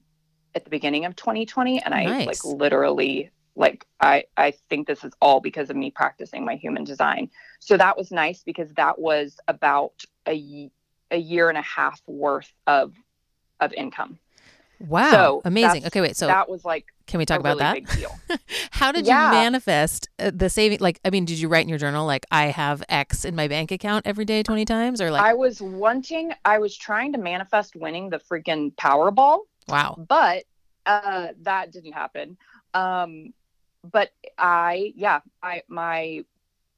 at 0.54 0.64
the 0.64 0.70
beginning 0.70 1.06
of 1.06 1.16
2020. 1.16 1.82
And 1.82 1.96
I 1.96 2.06
nice. 2.06 2.28
like 2.28 2.46
literally 2.46 3.32
like 3.56 3.86
I, 4.00 4.26
I 4.38 4.54
think 4.70 4.88
this 4.88 5.04
is 5.04 5.12
all 5.22 5.42
because 5.42 5.70
of 5.70 5.76
me 5.76 5.92
practicing 5.92 6.46
my 6.46 6.56
human 6.56 6.86
design 6.86 7.30
so 7.60 7.76
that 7.76 7.98
was 7.98 8.10
nice 8.10 8.44
because 8.44 8.72
that 8.76 8.98
was 8.98 9.38
about 9.50 10.04
a, 10.26 10.72
a 11.12 11.18
year 11.18 11.50
and 11.50 11.58
a 11.58 11.62
half 11.62 12.02
worth 12.08 12.52
of 12.68 12.94
of 13.60 13.74
income. 13.74 14.18
Wow 14.80 15.12
so 15.12 15.42
amazing. 15.46 15.86
okay 15.86 16.02
wait 16.02 16.18
so 16.18 16.26
that 16.26 16.50
was 16.50 16.66
like 16.66 16.88
can 17.06 17.20
we 17.20 17.26
talk 17.26 17.40
about 17.40 17.60
really 17.60 17.86
that? 17.86 18.40
how 18.72 18.92
did 18.92 19.06
yeah. 19.06 19.28
you 19.28 19.32
manifest 19.34 20.10
uh, 20.18 20.32
the 20.34 20.50
saving 20.50 20.80
like 20.80 21.00
i 21.06 21.12
mean 21.12 21.24
did 21.24 21.38
you 21.38 21.48
write 21.50 21.62
in 21.62 21.70
your 21.70 21.78
journal 21.78 22.08
like 22.08 22.26
i 22.32 22.46
have 22.48 22.82
x 22.90 23.24
in 23.24 23.36
my 23.36 23.48
bank 23.48 23.72
account 23.72 24.08
every 24.08 24.26
day 24.26 24.42
20 24.42 24.66
times 24.66 25.00
or 25.00 25.12
like 25.12 25.22
i 25.22 25.36
was 25.36 25.62
wanting 25.62 26.34
i 26.46 26.58
was 26.58 26.76
trying 26.76 27.12
to 27.12 27.20
manifest 27.20 27.76
winning 27.76 28.10
the 28.10 28.18
freaking 28.18 28.74
powerball 28.74 29.42
wow. 29.68 29.96
but 30.10 30.46
uh 30.88 31.28
that 31.42 31.72
didn't 31.72 31.94
happen. 31.94 32.36
Um 32.74 33.34
but 33.90 34.12
I, 34.38 34.94
yeah, 34.96 35.22
I, 35.42 35.64
my, 35.68 36.24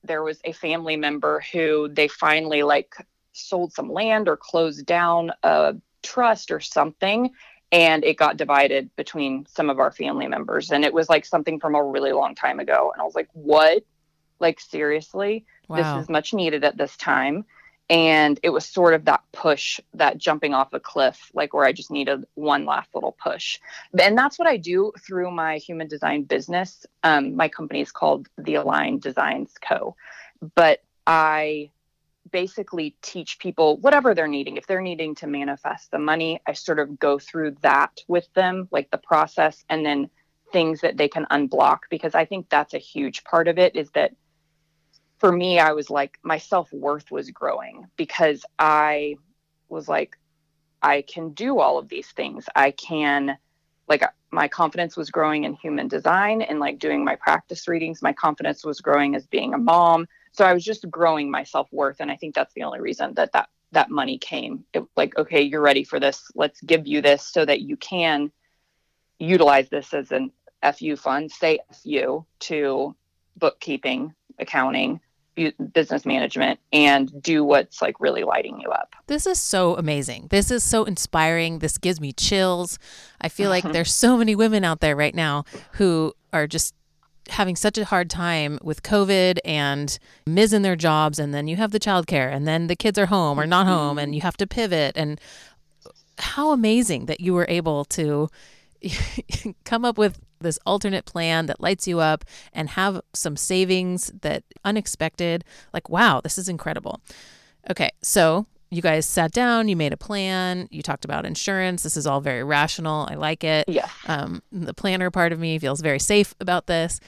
there 0.04 0.24
was 0.24 0.40
a 0.44 0.52
family 0.54 0.98
member 0.98 1.44
who 1.52 1.90
they 1.90 2.08
finally 2.08 2.64
like 2.64 2.96
sold 3.34 3.74
some 3.74 3.92
land 3.92 4.28
or 4.28 4.38
closed 4.38 4.86
down 4.86 5.32
a 5.44 5.76
trust 6.02 6.52
or 6.52 6.60
something. 6.60 7.32
And 7.72 8.04
it 8.04 8.18
got 8.18 8.38
divided 8.38 8.96
between 8.96 9.48
some 9.48 9.70
of 9.70 9.80
our 9.80 9.92
family 9.92 10.28
members. 10.28 10.72
And 10.72 10.86
it 10.86 10.94
was 10.94 11.10
like 11.10 11.26
something 11.26 11.60
from 11.60 11.76
a 11.76 11.84
really 11.84 12.12
long 12.12 12.36
time 12.36 12.60
ago. 12.60 12.92
And 12.94 13.02
I 13.02 13.06
was 13.06 13.16
like, 13.16 13.30
what? 13.34 13.84
Like, 14.40 14.60
seriously? 14.60 15.46
Wow. 15.68 15.78
This 15.78 16.04
is 16.04 16.10
much 16.10 16.34
needed 16.34 16.64
at 16.64 16.78
this 16.78 16.96
time 16.98 17.46
and 17.90 18.40
it 18.44 18.50
was 18.50 18.66
sort 18.66 18.94
of 18.94 19.06
that 19.06 19.22
push 19.32 19.80
that 19.94 20.18
jumping 20.18 20.54
off 20.54 20.74
a 20.74 20.80
cliff 20.80 21.30
like 21.34 21.54
where 21.54 21.66
i 21.66 21.72
just 21.72 21.92
needed 21.92 22.26
one 22.36 22.66
last 22.66 22.90
little 22.94 23.16
push 23.24 23.60
and 24.00 24.18
that's 24.18 24.40
what 24.40 24.48
i 24.48 24.58
do 24.58 24.92
through 25.00 25.30
my 25.30 25.58
human 25.58 25.88
design 25.88 26.24
business 26.24 26.86
um, 27.04 27.36
my 27.36 27.50
company 27.50 27.82
is 27.82 27.92
called 27.92 28.28
the 28.38 28.56
align 28.56 29.00
designs 29.00 29.54
co 29.62 29.96
but 30.56 30.82
i 31.06 31.70
basically 32.34 32.96
teach 33.02 33.40
people 33.40 33.78
whatever 33.78 34.14
they're 34.14 34.28
needing 34.28 34.58
if 34.58 34.68
they're 34.68 34.82
needing 34.82 35.16
to 35.16 35.28
manifest 35.28 35.92
the 35.92 36.00
money 36.00 36.42
i 36.48 36.52
sort 36.54 36.80
of 36.80 37.00
go 37.00 37.18
through 37.18 37.56
that 37.62 38.02
with 38.10 38.28
them 38.34 38.68
like 38.72 38.92
the 38.92 38.98
process 38.98 39.64
and 39.70 39.86
then 39.86 40.10
things 40.52 40.82
that 40.82 40.98
they 40.98 41.08
can 41.08 41.26
unblock 41.32 41.80
because 41.90 42.16
i 42.16 42.26
think 42.26 42.50
that's 42.50 42.74
a 42.74 42.80
huge 42.80 43.24
part 43.24 43.48
of 43.48 43.58
it 43.58 43.76
is 43.76 43.90
that 43.92 44.12
for 45.24 45.32
me, 45.32 45.58
I 45.58 45.72
was 45.72 45.90
like, 45.90 46.20
my 46.22 46.38
self 46.38 46.70
worth 46.74 47.10
was 47.10 47.32
growing 47.32 47.88
because 47.96 48.44
I 48.60 49.16
was 49.70 49.88
like, 49.88 50.18
I 50.82 51.02
can 51.02 51.30
do 51.30 51.60
all 51.60 51.78
of 51.78 51.88
these 51.88 52.10
things. 52.12 52.46
I 52.58 52.72
can, 52.72 53.38
like, 53.88 54.04
my 54.32 54.50
confidence 54.50 54.98
was 54.98 55.12
growing 55.12 55.46
in 55.46 55.54
human 55.54 55.88
design 55.88 56.42
and 56.42 56.60
like 56.60 56.78
doing 56.78 57.06
my 57.06 57.16
practice 57.16 57.70
readings. 57.70 58.02
My 58.02 58.12
confidence 58.12 58.66
was 58.66 58.82
growing 58.82 59.16
as 59.16 59.26
being 59.26 59.54
a 59.54 59.58
mom. 59.58 60.10
So 60.34 60.46
I 60.46 60.54
was 60.54 60.64
just 60.64 60.90
growing 60.90 61.32
my 61.32 61.44
self 61.44 61.72
worth. 61.72 61.98
And 62.00 62.12
I 62.12 62.16
think 62.16 62.36
that's 62.36 62.54
the 62.54 62.64
only 62.64 62.82
reason 62.82 63.14
that 63.16 63.32
that, 63.34 63.50
that 63.72 63.90
money 63.90 64.18
came. 64.18 64.66
It 64.74 64.84
like, 64.96 65.18
okay, 65.18 65.42
you're 65.42 65.62
ready 65.62 65.84
for 65.84 66.00
this. 66.00 66.30
Let's 66.36 66.62
give 66.62 66.86
you 66.88 67.02
this 67.02 67.26
so 67.26 67.46
that 67.46 67.62
you 67.62 67.78
can 67.78 68.32
utilize 69.20 69.70
this 69.70 69.94
as 69.94 70.12
an 70.12 70.32
FU 70.76 70.96
fund, 70.96 71.32
say 71.32 71.60
FU 71.72 72.26
to 72.40 72.96
bookkeeping, 73.38 74.14
accounting, 74.40 75.00
business 75.74 76.06
management 76.06 76.60
and 76.72 77.22
do 77.22 77.44
what's 77.44 77.82
like 77.82 78.00
really 78.00 78.24
lighting 78.24 78.60
you 78.60 78.70
up. 78.70 78.96
This 79.08 79.26
is 79.26 79.40
so 79.40 79.76
amazing. 79.78 80.28
This 80.30 80.52
is 80.52 80.64
so 80.64 80.84
inspiring. 80.84 81.60
This 81.60 81.78
gives 81.78 82.00
me 82.00 82.14
chills. 82.14 82.78
I 83.20 83.30
feel 83.30 83.50
like 83.50 83.64
mm-hmm. 83.64 83.74
there's 83.74 83.92
so 83.92 84.18
many 84.18 84.36
women 84.36 84.64
out 84.64 84.80
there 84.80 84.96
right 84.96 85.16
now 85.16 85.46
who 85.74 86.14
are 86.32 86.46
just 86.46 86.76
having 87.30 87.56
such 87.56 87.78
a 87.78 87.86
hard 87.86 88.10
time 88.10 88.60
with 88.62 88.84
COVID 88.84 89.40
and 89.46 89.98
missing 90.26 90.62
their 90.62 90.76
jobs 90.76 91.20
and 91.20 91.34
then 91.34 91.48
you 91.48 91.56
have 91.56 91.72
the 91.72 91.80
childcare 91.80 92.34
and 92.34 92.48
then 92.48 92.68
the 92.68 92.76
kids 92.76 93.00
are 93.00 93.06
home 93.06 93.40
or 93.40 93.46
not 93.46 93.66
home 93.66 93.98
and 93.98 94.14
you 94.14 94.22
have 94.22 94.38
to 94.38 94.48
pivot 94.48 94.98
and 94.98 95.20
how 96.18 96.52
amazing 96.52 97.06
that 97.06 97.20
you 97.20 97.34
were 97.34 97.46
able 97.50 97.86
to 97.86 98.30
come 99.66 99.86
up 99.86 99.98
with 99.98 100.20
this 100.40 100.60
alternate 100.66 101.06
plan 101.06 101.46
that 101.48 101.62
lights 101.62 101.88
you 101.88 102.00
up 102.00 102.24
and 102.54 102.70
have 102.72 103.02
some 103.14 103.36
savings 103.36 104.12
that 104.22 104.44
unexpected. 104.64 105.44
Like, 105.74 105.90
wow, 105.90 106.22
this 106.22 106.38
is 106.38 106.50
incredible. 106.50 107.02
Okay, 107.70 107.90
so 108.02 108.46
you 108.74 108.82
guys 108.82 109.06
sat 109.06 109.32
down, 109.32 109.68
you 109.68 109.76
made 109.76 109.94
a 109.94 109.98
plan, 109.98 110.68
you 110.72 110.82
talked 110.82 111.06
about 111.06 111.26
insurance. 111.26 111.84
This 111.84 111.98
is 111.98 112.08
all 112.08 112.22
very 112.22 112.44
rational. 112.44 113.08
I 113.10 113.16
like 113.16 113.44
it. 113.44 113.68
Yeah. 113.68 113.88
Um, 114.08 114.42
the 114.52 114.74
planner 114.74 115.12
part 115.12 115.32
of 115.32 115.40
me 115.40 115.60
feels 115.60 115.82
very 115.82 116.00
safe 116.00 116.34
about 116.40 116.68
this. 116.68 117.00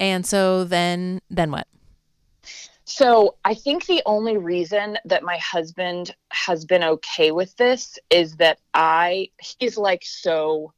And 0.00 0.26
so 0.26 0.64
then, 0.64 1.20
then 1.30 1.50
what? 1.50 1.66
So 2.84 3.36
I 3.44 3.54
think 3.54 3.86
the 3.86 4.02
only 4.04 4.36
reason 4.36 4.98
that 5.06 5.22
my 5.22 5.38
husband 5.38 6.14
has 6.30 6.64
been 6.64 6.84
okay 6.84 7.30
with 7.30 7.56
this 7.56 7.98
is 8.10 8.36
that 8.36 8.58
I, 8.74 9.30
he's 9.38 9.78
like 9.78 10.02
so 10.04 10.72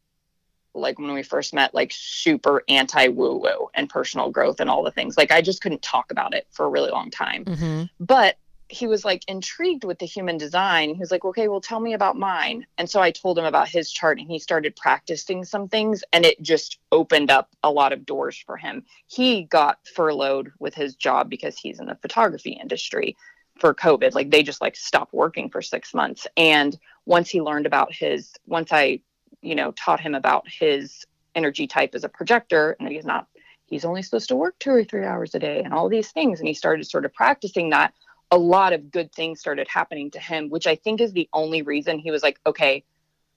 like 0.76 0.98
when 0.98 1.12
we 1.12 1.22
first 1.22 1.54
met, 1.54 1.74
like 1.74 1.90
super 1.92 2.62
anti 2.68 3.08
woo 3.08 3.36
woo 3.36 3.68
and 3.74 3.88
personal 3.88 4.30
growth 4.30 4.60
and 4.60 4.70
all 4.70 4.82
the 4.82 4.90
things. 4.90 5.16
Like 5.16 5.32
I 5.32 5.40
just 5.40 5.62
couldn't 5.62 5.82
talk 5.82 6.10
about 6.10 6.34
it 6.34 6.46
for 6.50 6.66
a 6.66 6.68
really 6.68 6.90
long 6.90 7.10
time. 7.10 7.44
Mm-hmm. 7.44 7.82
But 7.98 8.36
he 8.68 8.86
was 8.86 9.04
like 9.04 9.22
intrigued 9.28 9.84
with 9.84 9.98
the 9.98 10.06
human 10.06 10.38
design. 10.38 10.94
He 10.94 11.00
was 11.00 11.10
like, 11.10 11.24
okay, 11.24 11.48
well, 11.48 11.60
tell 11.60 11.80
me 11.80 11.94
about 11.94 12.16
mine. 12.16 12.66
And 12.78 12.88
so 12.90 13.00
I 13.00 13.10
told 13.10 13.38
him 13.38 13.44
about 13.44 13.68
his 13.68 13.90
chart 13.90 14.18
and 14.18 14.28
he 14.28 14.38
started 14.38 14.74
practicing 14.74 15.44
some 15.44 15.68
things 15.68 16.02
and 16.12 16.24
it 16.24 16.40
just 16.42 16.78
opened 16.90 17.30
up 17.30 17.50
a 17.62 17.70
lot 17.70 17.92
of 17.92 18.04
doors 18.04 18.42
for 18.44 18.56
him. 18.56 18.84
He 19.06 19.44
got 19.44 19.78
furloughed 19.94 20.52
with 20.58 20.74
his 20.74 20.96
job 20.96 21.30
because 21.30 21.56
he's 21.56 21.78
in 21.78 21.86
the 21.86 21.98
photography 22.02 22.58
industry 22.60 23.16
for 23.58 23.72
COVID. 23.72 24.14
Like 24.14 24.30
they 24.30 24.42
just 24.42 24.60
like 24.60 24.76
stopped 24.76 25.14
working 25.14 25.48
for 25.48 25.62
six 25.62 25.94
months. 25.94 26.26
And 26.36 26.76
once 27.04 27.30
he 27.30 27.40
learned 27.40 27.66
about 27.66 27.94
his, 27.94 28.32
once 28.46 28.72
I 28.72 29.00
you 29.42 29.54
know, 29.54 29.72
taught 29.72 30.00
him 30.00 30.14
about 30.14 30.44
his 30.48 31.06
energy 31.34 31.66
type 31.66 31.94
as 31.94 32.04
a 32.04 32.08
projector 32.08 32.76
and 32.80 32.88
he's 32.88 33.04
not 33.04 33.26
he's 33.66 33.84
only 33.84 34.00
supposed 34.00 34.28
to 34.28 34.36
work 34.36 34.58
two 34.58 34.70
or 34.70 34.84
three 34.84 35.04
hours 35.04 35.34
a 35.34 35.38
day 35.38 35.60
and 35.62 35.74
all 35.74 35.88
these 35.88 36.10
things 36.10 36.38
and 36.38 36.48
he 36.48 36.54
started 36.54 36.84
sort 36.88 37.04
of 37.04 37.12
practicing 37.12 37.70
that 37.70 37.92
a 38.30 38.38
lot 38.38 38.72
of 38.72 38.90
good 38.90 39.12
things 39.12 39.40
started 39.40 39.68
happening 39.68 40.10
to 40.10 40.18
him 40.18 40.48
which 40.50 40.66
i 40.66 40.74
think 40.74 41.00
is 41.00 41.12
the 41.12 41.28
only 41.32 41.62
reason 41.62 41.98
he 41.98 42.10
was 42.10 42.22
like 42.22 42.40
okay 42.46 42.82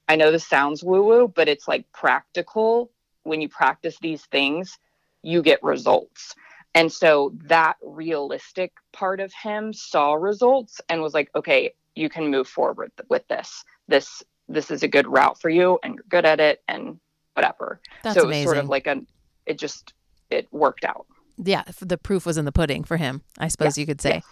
i 0.07 0.15
know 0.15 0.31
this 0.31 0.45
sounds 0.45 0.83
woo 0.83 1.03
woo 1.03 1.27
but 1.27 1.47
it's 1.47 1.67
like 1.67 1.89
practical 1.91 2.91
when 3.23 3.41
you 3.41 3.49
practice 3.49 3.97
these 4.01 4.25
things 4.25 4.77
you 5.21 5.41
get 5.41 5.61
results 5.63 6.35
and 6.75 6.91
so 6.91 7.33
that 7.45 7.75
realistic 7.83 8.73
part 8.91 9.19
of 9.19 9.33
him 9.33 9.73
saw 9.73 10.13
results 10.13 10.81
and 10.89 11.01
was 11.01 11.13
like 11.13 11.29
okay 11.35 11.73
you 11.95 12.09
can 12.09 12.29
move 12.29 12.47
forward 12.47 12.91
with 13.09 13.27
this 13.27 13.63
this 13.87 14.23
this 14.49 14.71
is 14.71 14.83
a 14.83 14.87
good 14.87 15.07
route 15.07 15.39
for 15.39 15.49
you 15.49 15.79
and 15.83 15.95
you're 15.95 16.05
good 16.09 16.25
at 16.25 16.39
it 16.39 16.63
and 16.67 16.99
whatever. 17.33 17.79
That's 18.03 18.15
so 18.15 18.23
it 18.23 18.25
was 18.25 18.35
amazing. 18.35 18.47
sort 18.47 18.57
of 18.57 18.69
like 18.69 18.87
a, 18.87 19.01
it 19.45 19.57
just, 19.57 19.93
it 20.29 20.47
worked 20.51 20.83
out. 20.83 21.05
Yeah. 21.41 21.63
The 21.79 21.97
proof 21.97 22.25
was 22.25 22.37
in 22.37 22.45
the 22.45 22.51
pudding 22.51 22.83
for 22.83 22.97
him, 22.97 23.21
I 23.37 23.47
suppose 23.47 23.77
yeah. 23.77 23.81
you 23.81 23.87
could 23.87 24.01
say. 24.01 24.15
Yes. 24.15 24.23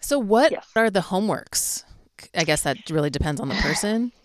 So 0.00 0.18
what 0.18 0.52
yes. 0.52 0.66
are 0.76 0.90
the 0.90 1.00
homeworks? 1.00 1.84
I 2.34 2.44
guess 2.44 2.62
that 2.62 2.90
really 2.90 3.10
depends 3.10 3.40
on 3.40 3.48
the 3.48 3.54
person. 3.56 4.12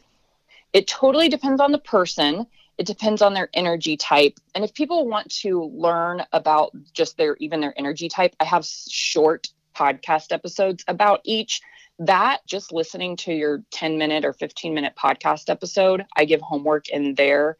It 0.74 0.88
totally 0.88 1.30
depends 1.30 1.62
on 1.62 1.72
the 1.72 1.78
person. 1.78 2.48
It 2.80 2.88
depends 2.88 3.22
on 3.22 3.36
their 3.36 3.48
energy 3.54 3.96
type. 3.96 4.40
And 4.56 4.64
if 4.64 4.74
people 4.74 5.08
want 5.08 5.30
to 5.42 5.66
learn 5.66 6.24
about 6.32 6.72
just 6.94 7.16
their 7.16 7.36
even 7.36 7.62
their 7.62 7.76
energy 7.78 8.10
type, 8.10 8.36
I 8.40 8.46
have 8.46 8.66
short 8.66 9.50
podcast 9.76 10.32
episodes 10.32 10.84
about 10.88 11.22
each 11.26 11.62
that 12.00 12.40
just 12.48 12.72
listening 12.72 13.16
to 13.18 13.34
your 13.34 13.64
10 13.72 13.98
minute 13.98 14.26
or 14.26 14.34
15 14.34 14.74
minute 14.74 14.94
podcast 14.98 15.50
episode, 15.50 16.06
I 16.16 16.26
give 16.26 16.42
homework 16.42 16.90
in 16.90 17.16
there 17.16 17.58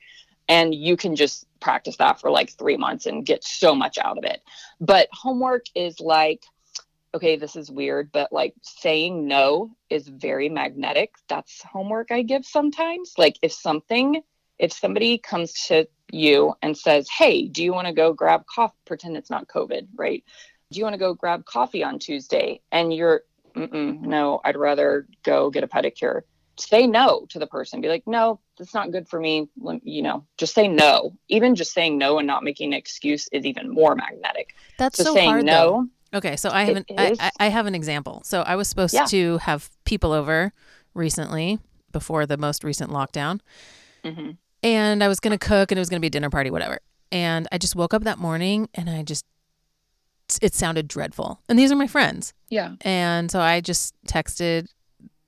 and 0.49 0.73
you 0.76 0.97
can 0.97 1.15
just 1.15 1.45
practice 1.60 1.97
that 1.97 2.19
for 2.19 2.30
like 2.30 2.52
three 2.52 2.78
months 2.78 3.06
and 3.06 3.26
get 3.26 3.43
so 3.43 3.73
much 3.73 3.97
out 3.97 4.17
of 4.17 4.23
it. 4.26 4.41
But 4.82 5.08
homework 5.12 5.65
is 5.76 5.99
like, 5.99 6.43
okay, 7.13 7.36
this 7.36 7.56
is 7.56 7.69
weird, 7.69 8.12
but 8.12 8.32
like 8.32 8.56
saying 8.62 9.28
no 9.28 9.76
is 9.89 10.08
very 10.08 10.49
magnetic. 10.49 11.13
That's 11.28 11.62
homework 11.63 12.12
I 12.12 12.21
give 12.23 12.45
sometimes. 12.45 13.13
Like 13.17 13.38
if 13.41 13.54
something, 13.54 14.21
if 14.58 14.73
somebody 14.73 15.17
comes 15.17 15.54
to 15.67 15.88
you 16.12 16.54
and 16.62 16.78
says, 16.78 17.08
hey, 17.10 17.47
do 17.47 17.63
you 17.63 17.73
want 17.73 17.88
to 17.88 17.93
go 17.93 18.13
grab 18.13 18.45
coffee? 18.45 18.76
Pretend 18.86 19.17
it's 19.17 19.30
not 19.30 19.47
COVID, 19.47 19.88
right? 19.95 20.23
Do 20.71 20.80
you 20.80 20.84
want 20.84 20.93
to 20.95 20.99
go 20.99 21.13
grab 21.13 21.45
coffee 21.45 21.84
on 21.84 21.99
Tuesday? 21.99 22.62
And 22.71 22.93
you're 22.93 23.23
no, 23.56 24.41
I'd 24.43 24.58
rather 24.58 25.08
go 25.21 25.52
get 25.52 25.63
a 25.63 25.67
pedicure. 25.67 26.21
Say 26.58 26.88
no 26.88 27.28
to 27.30 27.38
the 27.38 27.45
person. 27.45 27.82
Be 27.82 27.88
like, 27.88 28.08
no, 28.08 28.39
that's 28.58 28.73
not 28.73 28.91
good 28.91 29.08
for 29.08 29.19
me. 29.19 29.47
You 29.84 30.02
know, 30.02 30.26
just 30.38 30.56
say 30.56 30.67
no. 30.67 31.15
Even 31.28 31.54
just 31.54 31.73
saying 31.73 31.99
no 31.99 32.17
and 32.17 32.26
not 32.26 32.43
making 32.43 32.73
an 32.73 32.80
excuse 32.80 33.28
is 33.32 33.45
even 33.45 33.69
more 33.69 33.95
magnetic. 33.95 34.56
That's 34.80 34.97
so, 34.97 35.04
so 35.04 35.13
saying 35.13 35.30
hard, 35.30 35.45
no. 35.45 35.54
Though. 35.54 35.88
Okay, 36.13 36.36
so 36.36 36.49
I 36.49 36.63
have 36.65 36.78
an 36.78 36.86
I, 36.97 37.32
I, 37.39 37.47
have 37.47 37.65
an 37.65 37.76
example. 37.76 38.21
So 38.23 38.41
I 38.41 38.56
was 38.56 38.67
supposed 38.67 38.93
yeah. 38.93 39.06
to 39.06 39.39
have 39.39 39.69
people 39.84 40.12
over 40.12 40.54
recently 40.93 41.60
before 41.91 42.26
the 42.26 42.38
most 42.38 42.63
recent 42.63 42.91
lockdown, 42.91 43.39
mm-hmm. 44.04 44.32
and 44.62 45.04
I 45.04 45.08
was 45.08 45.19
going 45.19 45.38
to 45.38 45.43
cook, 45.43 45.71
and 45.71 45.78
it 45.78 45.82
was 45.82 45.89
going 45.89 45.99
to 45.99 46.02
be 46.02 46.08
a 46.08 46.12
dinner 46.12 46.30
party, 46.30 46.52
whatever. 46.52 46.80
And 47.12 47.47
I 47.52 47.58
just 47.58 47.76
woke 47.76 47.93
up 47.93 48.04
that 48.04 48.19
morning, 48.19 48.69
and 48.76 48.89
I 48.89 49.04
just 49.04 49.26
it 50.41 50.54
sounded 50.54 50.88
dreadful. 50.88 51.41
And 51.49 51.58
these 51.60 51.71
are 51.71 51.76
my 51.76 51.88
friends. 51.88 52.34
Yeah. 52.49 52.76
And 52.82 53.30
so 53.30 53.39
I 53.39 53.62
just 53.62 53.93
texted 54.08 54.67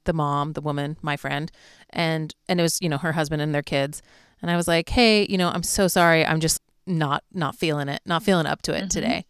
the 0.06 0.14
mom, 0.14 0.54
the 0.54 0.62
woman, 0.62 0.98
my 1.02 1.18
friend, 1.18 1.52
and 1.90 2.34
and 2.48 2.60
it 2.60 2.64
was, 2.64 2.80
you 2.82 2.90
know, 2.90 2.98
her 2.98 3.14
husband 3.14 3.42
and 3.42 3.54
their 3.54 3.64
kids. 3.64 4.02
And 4.42 4.52
I 4.52 4.56
was 4.56 4.68
like, 4.68 4.90
"Hey, 4.90 5.26
you 5.30 5.38
know, 5.38 5.50
I'm 5.50 5.64
so 5.64 5.88
sorry. 5.88 6.26
I'm 6.26 6.40
just 6.40 6.62
not 6.86 7.24
not 7.34 7.56
feeling 7.56 7.90
it. 7.90 8.02
Not 8.06 8.24
feeling 8.24 8.46
up 8.46 8.62
to 8.64 8.74
it 8.74 8.82
mm-hmm. 8.82 8.88
today." 8.88 9.26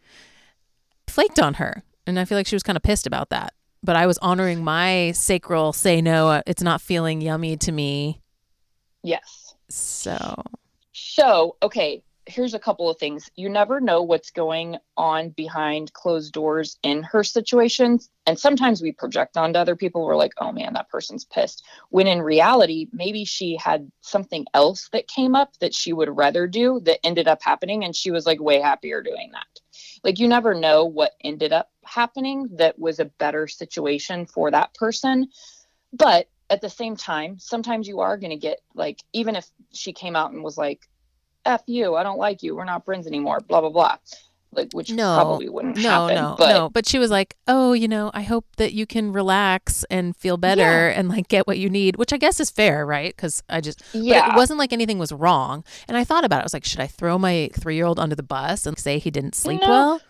Flaked 1.08 1.39
on 1.39 1.56
her, 1.56 1.84
and 2.06 2.20
I 2.20 2.26
feel 2.26 2.38
like 2.38 2.48
she 2.48 2.56
was 2.56 2.63
kind 2.63 2.78
of 2.78 2.84
pissed 2.84 3.08
about 3.08 3.30
that. 3.30 3.54
But 3.84 3.96
I 3.96 4.08
was 4.08 4.18
honoring 4.18 4.63
my 4.63 5.12
sacral 5.12 5.72
say 5.74 6.02
no, 6.02 6.30
uh, 6.30 6.41
it's 6.48 6.63
not 6.63 6.82
feeling 6.82 7.22
yummy 7.22 7.56
to 7.58 7.72
me. 7.72 8.22
Yes. 9.04 9.54
So 9.70 10.44
So, 10.91 11.58
okay, 11.62 12.04
here's 12.28 12.54
a 12.54 12.60
couple 12.60 12.89
of 12.89 12.98
things. 12.98 13.30
You 13.36 13.50
never 13.50 13.80
know 13.80 14.02
what's 14.02 14.32
going 14.32 14.78
on 14.98 15.30
behind 15.30 15.94
closed 15.94 16.34
doors 16.34 16.78
in 16.84 17.04
her 17.04 17.24
situations. 17.24 18.10
And 18.26 18.39
sometimes 18.39 18.82
we 18.82 18.91
project 18.91 19.38
onto 19.38 19.60
other 19.60 19.76
people. 19.76 20.04
We're 20.04 20.15
like, 20.15 20.34
oh 20.39 20.52
man, 20.52 20.74
that 20.74 20.89
person's 20.89 21.26
pissed. 21.26 21.63
When 21.89 22.08
in 22.08 22.22
reality, 22.22 22.88
maybe 22.91 23.26
she 23.26 23.58
had 23.58 23.91
something 24.02 24.46
else 24.54 24.89
that 24.91 25.08
came 25.08 25.36
up 25.36 25.58
that 25.60 25.74
she 25.74 25.94
would 25.94 26.15
rather 26.15 26.48
do 26.48 26.80
that 26.86 27.06
ended 27.06 27.28
up 27.28 27.44
happening. 27.44 27.84
And 27.84 27.96
she 27.96 28.12
was 28.12 28.26
like 28.26 28.41
way 28.41 28.60
happier 28.60 29.02
doing 29.02 29.32
that. 29.34 29.55
Like, 30.06 30.20
you 30.20 30.28
never 30.28 30.54
know 30.54 30.86
what 30.86 31.13
ended 31.22 31.52
up 31.52 31.72
happening 31.84 32.48
that 32.58 32.78
was 32.78 33.00
a 33.00 33.06
better 33.06 33.48
situation 33.48 34.28
for 34.28 34.52
that 34.52 34.76
person. 34.76 35.30
But 35.91 36.30
at 36.52 36.62
the 36.62 36.70
same 36.70 36.96
time, 36.96 37.39
sometimes 37.39 37.88
you 37.88 38.02
are 38.02 38.15
going 38.15 38.30
to 38.30 38.38
get 38.38 38.62
like, 38.76 39.02
even 39.13 39.36
if 39.36 39.48
she 39.74 39.94
came 39.94 40.15
out 40.15 40.32
and 40.32 40.44
was 40.44 40.60
like, 40.60 40.88
F 41.44 41.63
you, 41.65 41.96
I 41.96 42.04
don't 42.04 42.20
like 42.20 42.44
you, 42.44 42.56
we're 42.56 42.65
not 42.65 42.86
friends 42.86 43.08
anymore, 43.08 43.39
blah, 43.39 43.62
blah, 43.62 43.72
blah. 43.72 43.98
Like, 44.56 44.72
which 44.74 44.91
no, 44.91 45.15
probably 45.15 45.50
wouldn't 45.50 45.78
no, 45.78 46.08
happen. 46.08 46.15
No, 46.15 46.36
but, 46.38 46.54
no, 46.54 46.70
but 46.70 46.88
she 46.88 46.98
was 46.98 47.12
like, 47.12 47.36
oh, 47.48 47.74
you 47.74 47.88
know, 47.88 48.12
I 48.13 48.22
hope 48.22 48.46
that 48.58 48.74
you 48.74 48.86
can 48.86 49.12
relax 49.12 49.84
and 49.89 50.15
feel 50.15 50.38
better 50.38 50.62
yeah. 50.62 50.98
and 50.98 51.10
like 51.10 51.28
get 51.28 51.46
what 51.46 51.58
you 51.58 51.70
need, 51.70 51.98
which 51.98 52.13
I 52.13 52.18
guess 52.18 52.39
is 52.39 52.50
fair, 52.50 52.86
right? 52.86 53.15
Because 53.15 53.44
I 53.50 53.62
just, 53.62 53.82
yeah. 53.94 54.32
it 54.32 54.36
wasn't 54.36 54.60
like 54.60 54.72
anything 54.72 54.98
was 54.98 55.12
wrong. 55.12 55.63
And 55.88 55.98
I 55.98 56.04
thought 56.04 56.24
about 56.24 56.38
it. 56.38 56.41
I 56.41 56.46
was 56.46 56.54
like, 56.54 56.65
should 56.65 56.80
I 56.80 56.88
throw 56.88 57.18
my 57.18 57.50
three 57.54 57.76
year 57.76 57.86
old 57.86 58.00
under 58.00 58.15
the 58.15 58.24
bus 58.24 58.65
and 58.65 58.78
say 58.78 58.98
he 59.00 59.12
didn't 59.12 59.36
sleep 59.36 59.62
no. 59.62 59.70
well? 59.70 60.02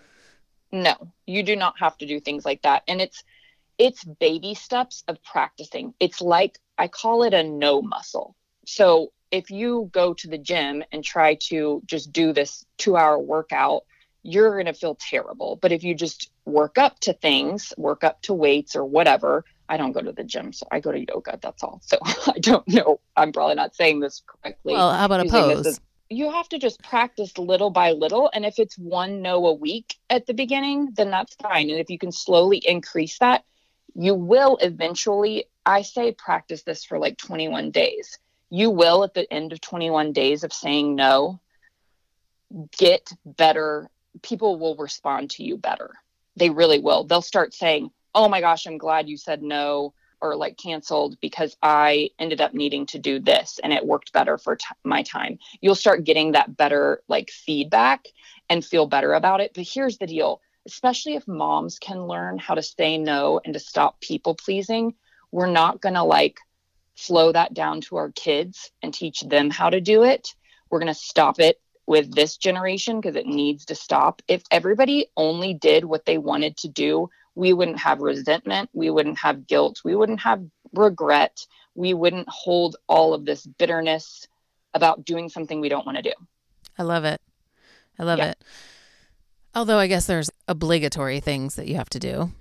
No, 0.71 0.95
you 1.25 1.43
do 1.43 1.55
not 1.55 1.79
have 1.79 1.97
to 1.97 2.05
do 2.05 2.19
things 2.19 2.45
like 2.45 2.61
that. 2.63 2.83
And 2.87 3.01
it's, 3.01 3.23
it's 3.77 4.03
baby 4.03 4.53
steps 4.53 5.03
of 5.07 5.21
practicing. 5.23 5.93
It's 5.99 6.21
like, 6.21 6.59
I 6.77 6.87
call 6.87 7.23
it 7.23 7.33
a 7.33 7.43
no 7.43 7.81
muscle. 7.81 8.35
So 8.65 9.11
if 9.31 9.49
you 9.49 9.89
go 9.91 10.13
to 10.13 10.27
the 10.27 10.37
gym 10.37 10.83
and 10.91 11.03
try 11.03 11.35
to 11.35 11.81
just 11.85 12.11
do 12.11 12.33
this 12.33 12.65
two 12.77 12.95
hour 12.95 13.19
workout, 13.19 13.83
you're 14.25 14.53
going 14.53 14.65
to 14.65 14.73
feel 14.73 14.95
terrible. 14.95 15.57
But 15.61 15.71
if 15.71 15.83
you 15.83 15.93
just 15.93 16.31
work 16.45 16.77
up 16.79 16.99
to 17.01 17.13
things, 17.13 17.73
work 17.77 18.03
up 18.03 18.21
to 18.23 18.33
weights 18.33 18.75
or 18.75 18.83
whatever, 18.83 19.45
I 19.69 19.77
don't 19.77 19.91
go 19.91 20.01
to 20.01 20.11
the 20.11 20.23
gym, 20.23 20.51
so 20.51 20.65
I 20.71 20.79
go 20.79 20.91
to 20.91 20.99
yoga. 20.99 21.37
That's 21.41 21.63
all. 21.63 21.79
So 21.83 21.97
I 22.03 22.39
don't 22.39 22.67
know. 22.67 22.99
I'm 23.15 23.31
probably 23.31 23.55
not 23.55 23.75
saying 23.75 23.99
this 23.99 24.23
correctly. 24.25 24.73
Well, 24.73 24.91
how 24.91 25.05
about 25.05 25.25
a 25.25 25.29
pose? 25.29 25.67
As, 25.67 25.81
you 26.09 26.31
have 26.31 26.49
to 26.49 26.57
just 26.57 26.81
practice 26.81 27.37
little 27.37 27.69
by 27.69 27.91
little. 27.91 28.31
And 28.33 28.45
if 28.45 28.57
it's 28.57 28.77
one 28.77 29.21
no 29.21 29.45
a 29.45 29.53
week 29.53 29.95
at 30.09 30.25
the 30.25 30.33
beginning, 30.33 30.89
then 30.95 31.11
that's 31.11 31.35
fine. 31.35 31.69
And 31.69 31.79
if 31.79 31.89
you 31.89 31.99
can 31.99 32.11
slowly 32.11 32.57
increase 32.57 33.19
that, 33.19 33.43
you 33.93 34.15
will 34.15 34.57
eventually, 34.61 35.45
I 35.65 35.83
say 35.83 36.11
practice 36.11 36.63
this 36.63 36.83
for 36.83 36.99
like 36.99 37.17
21 37.17 37.71
days 37.71 38.17
you 38.49 38.69
will 38.69 39.03
at 39.03 39.13
the 39.13 39.31
end 39.33 39.51
of 39.51 39.59
21 39.59 40.13
days 40.13 40.43
of 40.43 40.53
saying 40.53 40.95
no 40.95 41.39
get 42.77 43.11
better 43.25 43.89
people 44.21 44.57
will 44.57 44.75
respond 44.75 45.29
to 45.31 45.43
you 45.43 45.57
better. 45.57 45.91
They 46.35 46.49
really 46.49 46.79
will. 46.79 47.03
They'll 47.03 47.21
start 47.21 47.53
saying 47.53 47.91
oh 48.15 48.29
my 48.29 48.39
gosh 48.39 48.65
i'm 48.65 48.77
glad 48.77 49.09
you 49.09 49.17
said 49.17 49.43
no 49.43 49.93
or 50.21 50.35
like 50.37 50.57
canceled 50.57 51.19
because 51.19 51.57
i 51.61 52.09
ended 52.17 52.39
up 52.39 52.53
needing 52.53 52.85
to 52.85 52.97
do 52.97 53.19
this 53.19 53.59
and 53.61 53.73
it 53.73 53.85
worked 53.85 54.13
better 54.13 54.37
for 54.37 54.55
t- 54.55 54.65
my 54.85 55.03
time. 55.03 55.37
You'll 55.59 55.75
start 55.75 56.05
getting 56.05 56.31
that 56.31 56.55
better 56.55 57.01
like 57.09 57.29
feedback 57.29 58.05
and 58.49 58.63
feel 58.63 58.87
better 58.87 59.13
about 59.13 59.41
it. 59.41 59.51
But 59.53 59.67
here's 59.67 59.97
the 59.97 60.07
deal. 60.07 60.39
Especially 60.65 61.15
if 61.15 61.27
moms 61.27 61.77
can 61.77 62.07
learn 62.07 62.39
how 62.39 62.55
to 62.55 62.63
say 62.63 62.97
no 62.97 63.39
and 63.43 63.53
to 63.53 63.59
stop 63.59 63.99
people 63.99 64.33
pleasing 64.33 64.95
we're 65.31 65.47
not 65.47 65.81
going 65.81 65.95
to 65.95 66.03
like 66.03 66.39
flow 66.95 67.31
that 67.31 67.53
down 67.53 67.81
to 67.81 67.97
our 67.97 68.11
kids 68.11 68.71
and 68.81 68.93
teach 68.93 69.19
them 69.19 69.49
how 69.49 69.69
to 69.69 69.81
do 69.81 70.03
it. 70.03 70.33
We're 70.69 70.79
going 70.79 70.93
to 70.93 70.99
stop 70.99 71.39
it 71.39 71.59
with 71.87 72.13
this 72.13 72.37
generation 72.37 72.99
because 72.99 73.15
it 73.15 73.25
needs 73.25 73.65
to 73.65 73.75
stop. 73.75 74.21
If 74.27 74.43
everybody 74.51 75.07
only 75.15 75.53
did 75.53 75.85
what 75.85 76.05
they 76.05 76.17
wanted 76.17 76.57
to 76.57 76.67
do, 76.67 77.09
we 77.35 77.53
wouldn't 77.53 77.79
have 77.79 77.99
resentment, 77.99 78.69
we 78.73 78.89
wouldn't 78.89 79.19
have 79.19 79.45
guilt, 79.47 79.81
we 79.83 79.95
wouldn't 79.95 80.21
have 80.21 80.43
regret, 80.73 81.45
we 81.75 81.93
wouldn't 81.93 82.27
hold 82.29 82.77
all 82.87 83.13
of 83.13 83.25
this 83.25 83.45
bitterness 83.45 84.27
about 84.73 85.05
doing 85.05 85.29
something 85.29 85.59
we 85.59 85.69
don't 85.69 85.85
want 85.85 85.97
to 85.97 86.01
do. 86.01 86.13
I 86.77 86.83
love 86.83 87.05
it. 87.05 87.21
I 87.99 88.03
love 88.03 88.19
yeah. 88.19 88.31
it. 88.31 88.43
Although 89.53 89.77
I 89.77 89.87
guess 89.87 90.05
there's 90.05 90.29
obligatory 90.47 91.19
things 91.19 91.55
that 91.55 91.67
you 91.67 91.75
have 91.75 91.89
to 91.91 91.99
do. 91.99 92.31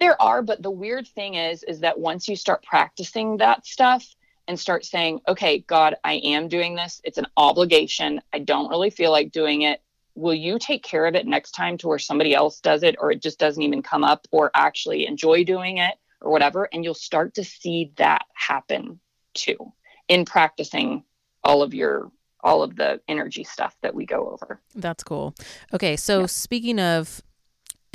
There 0.00 0.20
are, 0.20 0.42
but 0.42 0.62
the 0.62 0.70
weird 0.70 1.06
thing 1.06 1.34
is, 1.34 1.62
is 1.62 1.80
that 1.80 1.98
once 1.98 2.28
you 2.28 2.36
start 2.36 2.62
practicing 2.62 3.38
that 3.38 3.64
stuff 3.64 4.04
and 4.48 4.58
start 4.58 4.84
saying, 4.84 5.20
okay, 5.28 5.58
God, 5.60 5.96
I 6.04 6.14
am 6.14 6.48
doing 6.48 6.74
this. 6.74 7.00
It's 7.04 7.18
an 7.18 7.26
obligation. 7.36 8.20
I 8.32 8.38
don't 8.40 8.68
really 8.68 8.90
feel 8.90 9.10
like 9.10 9.32
doing 9.32 9.62
it. 9.62 9.80
Will 10.14 10.34
you 10.34 10.58
take 10.58 10.82
care 10.82 11.06
of 11.06 11.14
it 11.14 11.26
next 11.26 11.52
time 11.52 11.76
to 11.78 11.88
where 11.88 11.98
somebody 11.98 12.34
else 12.34 12.60
does 12.60 12.82
it 12.82 12.96
or 12.98 13.10
it 13.10 13.20
just 13.20 13.38
doesn't 13.38 13.62
even 13.62 13.82
come 13.82 14.04
up 14.04 14.26
or 14.30 14.50
actually 14.54 15.06
enjoy 15.06 15.44
doing 15.44 15.78
it 15.78 15.94
or 16.20 16.30
whatever? 16.30 16.68
And 16.72 16.84
you'll 16.84 16.94
start 16.94 17.34
to 17.34 17.44
see 17.44 17.92
that 17.96 18.22
happen 18.34 19.00
too 19.34 19.72
in 20.08 20.24
practicing 20.24 21.04
all 21.44 21.62
of 21.62 21.74
your 21.74 22.10
all 22.42 22.62
of 22.62 22.76
the 22.76 23.00
energy 23.08 23.42
stuff 23.42 23.76
that 23.82 23.94
we 23.94 24.06
go 24.06 24.30
over. 24.30 24.60
That's 24.74 25.02
cool. 25.02 25.34
Okay, 25.74 25.96
so 25.96 26.20
yeah. 26.20 26.26
speaking 26.26 26.78
of 26.78 27.20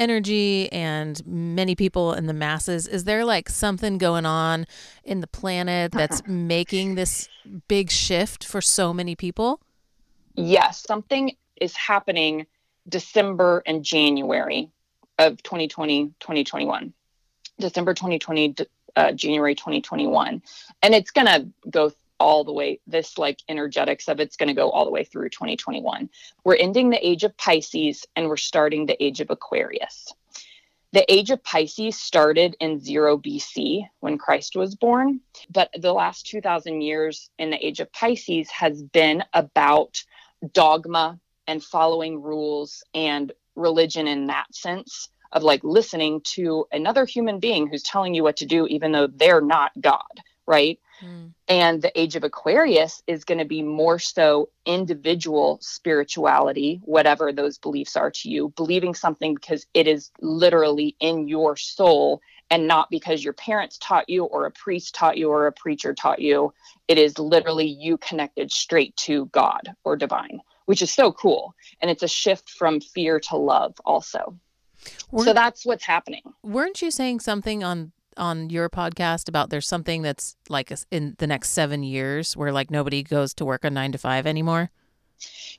energy 0.02 0.72
and 0.72 1.26
many 1.28 1.76
people 1.76 2.14
in 2.14 2.26
the 2.26 2.34
masses 2.34 2.88
is 2.88 3.04
there 3.04 3.24
like 3.24 3.48
something 3.50 4.00
going 4.00 4.26
on 4.26 4.66
in 5.04 5.22
the 5.22 5.28
planet 5.28 5.92
that's 5.92 6.24
making 6.28 6.96
this 6.96 7.30
big 7.68 7.92
shift 7.92 8.44
for 8.44 8.62
so 8.62 8.94
many 8.94 9.16
people? 9.16 9.62
Yes 10.36 10.84
something 10.88 11.36
is 11.62 11.76
happening 11.76 12.48
december 12.90 13.62
and 13.68 13.84
january 13.84 14.72
of 15.20 15.42
2020 15.44 16.08
2021 16.20 16.92
december 17.60 17.94
2020 17.94 18.56
uh, 18.96 19.12
january 19.12 19.54
2021 19.54 20.42
and 20.82 20.96
it's 20.96 21.12
going 21.12 21.28
to 21.28 21.48
go 21.70 21.92
all 22.22 22.44
the 22.44 22.54
way 22.54 22.80
this 22.86 23.18
like 23.18 23.40
energetics 23.50 24.08
of 24.08 24.20
it's 24.20 24.38
going 24.38 24.48
to 24.48 24.54
go 24.54 24.70
all 24.70 24.86
the 24.86 24.92
way 24.92 25.04
through 25.04 25.30
2021 25.30 26.10
we're 26.46 26.56
ending 26.56 26.90
the 26.90 27.08
age 27.08 27.24
of 27.24 27.36
pisces 27.38 28.06
and 28.16 28.28
we're 28.28 28.38
starting 28.38 28.86
the 28.86 29.04
age 29.04 29.20
of 29.22 29.30
aquarius. 29.30 30.14
The 30.94 31.10
age 31.12 31.30
of 31.32 31.42
pisces 31.42 31.98
started 31.98 32.56
in 32.60 32.80
0 32.80 33.18
bc 33.18 33.88
when 34.02 34.18
christ 34.18 34.56
was 34.56 34.76
born 34.76 35.22
but 35.50 35.70
the 35.78 35.94
last 35.94 36.28
2000 36.28 36.82
years 36.82 37.30
in 37.40 37.50
the 37.50 37.66
age 37.66 37.80
of 37.80 37.92
pisces 37.92 38.50
has 38.52 38.84
been 38.84 39.24
about 39.34 40.04
dogma 40.54 41.20
and 41.48 41.64
following 41.64 42.22
rules 42.22 42.84
and 42.94 43.32
religion 43.56 44.08
in 44.08 44.28
that 44.28 44.54
sense 44.54 45.10
of 45.32 45.44
like 45.44 45.64
listening 45.64 46.22
to 46.24 46.66
another 46.72 47.06
human 47.06 47.40
being 47.40 47.68
who's 47.68 47.84
telling 47.84 48.14
you 48.14 48.24
what 48.24 48.38
to 48.38 48.46
do 48.46 48.68
even 48.68 48.92
though 48.92 49.08
they're 49.08 49.42
not 49.42 49.72
god 49.80 50.22
right 50.46 50.80
Mm. 51.04 51.34
And 51.48 51.82
the 51.82 52.00
age 52.00 52.16
of 52.16 52.24
Aquarius 52.24 53.02
is 53.08 53.24
going 53.24 53.40
to 53.40 53.46
be 53.46 53.64
more 53.64 54.00
so 54.00 54.50
individual 54.66 55.58
spirituality, 55.62 56.82
whatever 56.84 57.32
those 57.32 57.58
beliefs 57.58 57.96
are 57.96 58.12
to 58.12 58.30
you, 58.30 58.54
believing 58.56 58.94
something 58.94 59.36
because 59.36 59.66
it 59.74 59.88
is 59.88 60.12
literally 60.22 60.96
in 61.00 61.28
your 61.28 61.58
soul 61.58 62.22
and 62.50 62.68
not 62.68 62.90
because 62.90 63.24
your 63.24 63.34
parents 63.34 63.78
taught 63.78 64.10
you 64.10 64.26
or 64.26 64.46
a 64.46 64.52
priest 64.52 64.94
taught 64.94 65.18
you 65.18 65.30
or 65.30 65.48
a 65.48 65.52
preacher 65.52 65.94
taught 65.94 66.20
you. 66.20 66.54
It 66.88 66.98
is 66.98 67.18
literally 67.18 67.68
you 67.68 67.98
connected 67.98 68.52
straight 68.52 68.96
to 68.98 69.28
God 69.28 69.74
or 69.84 69.96
divine, 69.96 70.42
which 70.66 70.82
is 70.82 70.92
so 70.92 71.12
cool. 71.14 71.56
And 71.82 71.90
it's 71.90 72.04
a 72.04 72.08
shift 72.08 72.50
from 72.50 72.82
fear 72.82 73.20
to 73.22 73.38
love, 73.38 73.76
also. 73.86 74.38
We're, 75.12 75.26
so 75.26 75.34
that's 75.34 75.66
what's 75.66 75.86
happening. 75.86 76.24
Weren't 76.44 76.82
you 76.82 76.92
saying 76.92 77.22
something 77.22 77.64
on 77.64 77.94
on 78.18 78.50
your 78.50 78.70
podcast 78.70 79.30
about 79.30 79.50
there's 79.50 79.68
something 79.68 80.02
that's 80.02 80.36
like 80.50 80.72
in 80.92 81.16
the 81.18 81.28
next 81.28 81.50
seven 81.50 81.84
years 81.84 82.36
where 82.36 82.52
like 82.52 82.72
nobody 82.72 83.04
goes 83.04 83.34
to 83.36 83.46
work 83.46 83.64
a 83.64 83.70
nine 83.70 83.92
to 83.92 83.98
five 83.98 84.26
anymore? 84.26 84.72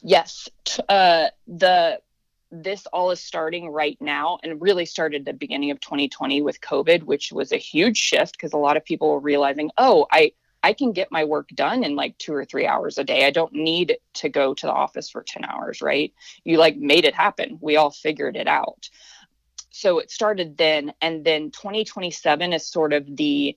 Yes, 0.02 0.48
uh, 0.88 1.28
the 1.46 2.00
this 2.52 2.84
all 2.86 3.10
is 3.10 3.20
starting 3.20 3.70
right 3.70 3.96
now 4.00 4.38
and 4.42 4.60
really 4.60 4.84
started 4.84 5.24
the 5.24 5.32
beginning 5.32 5.70
of 5.70 5.80
2020 5.80 6.42
with 6.42 6.60
COVID, 6.60 7.04
which 7.04 7.32
was 7.32 7.50
a 7.50 7.56
huge 7.56 7.96
shift 7.96 8.32
because 8.32 8.52
a 8.52 8.58
lot 8.58 8.76
of 8.76 8.84
people 8.84 9.10
were 9.10 9.18
realizing, 9.18 9.70
oh, 9.78 10.06
I 10.12 10.32
I 10.62 10.72
can 10.72 10.92
get 10.92 11.10
my 11.10 11.24
work 11.24 11.48
done 11.54 11.82
in 11.82 11.96
like 11.96 12.16
two 12.18 12.32
or 12.32 12.44
three 12.44 12.66
hours 12.66 12.96
a 12.98 13.04
day. 13.04 13.26
I 13.26 13.30
don't 13.30 13.52
need 13.52 13.96
to 14.14 14.28
go 14.28 14.54
to 14.54 14.66
the 14.66 14.72
office 14.72 15.10
for 15.10 15.22
10 15.22 15.44
hours, 15.44 15.82
right? 15.82 16.12
You 16.44 16.58
like 16.58 16.76
made 16.76 17.04
it 17.04 17.14
happen. 17.14 17.58
We 17.60 17.76
all 17.76 17.90
figured 17.90 18.36
it 18.36 18.46
out. 18.46 18.88
So 19.72 19.98
it 19.98 20.11
started 20.11 20.56
then. 20.56 20.92
And 21.00 21.24
then 21.24 21.50
2027 21.50 22.52
is 22.52 22.66
sort 22.66 22.92
of 22.92 23.16
the 23.16 23.56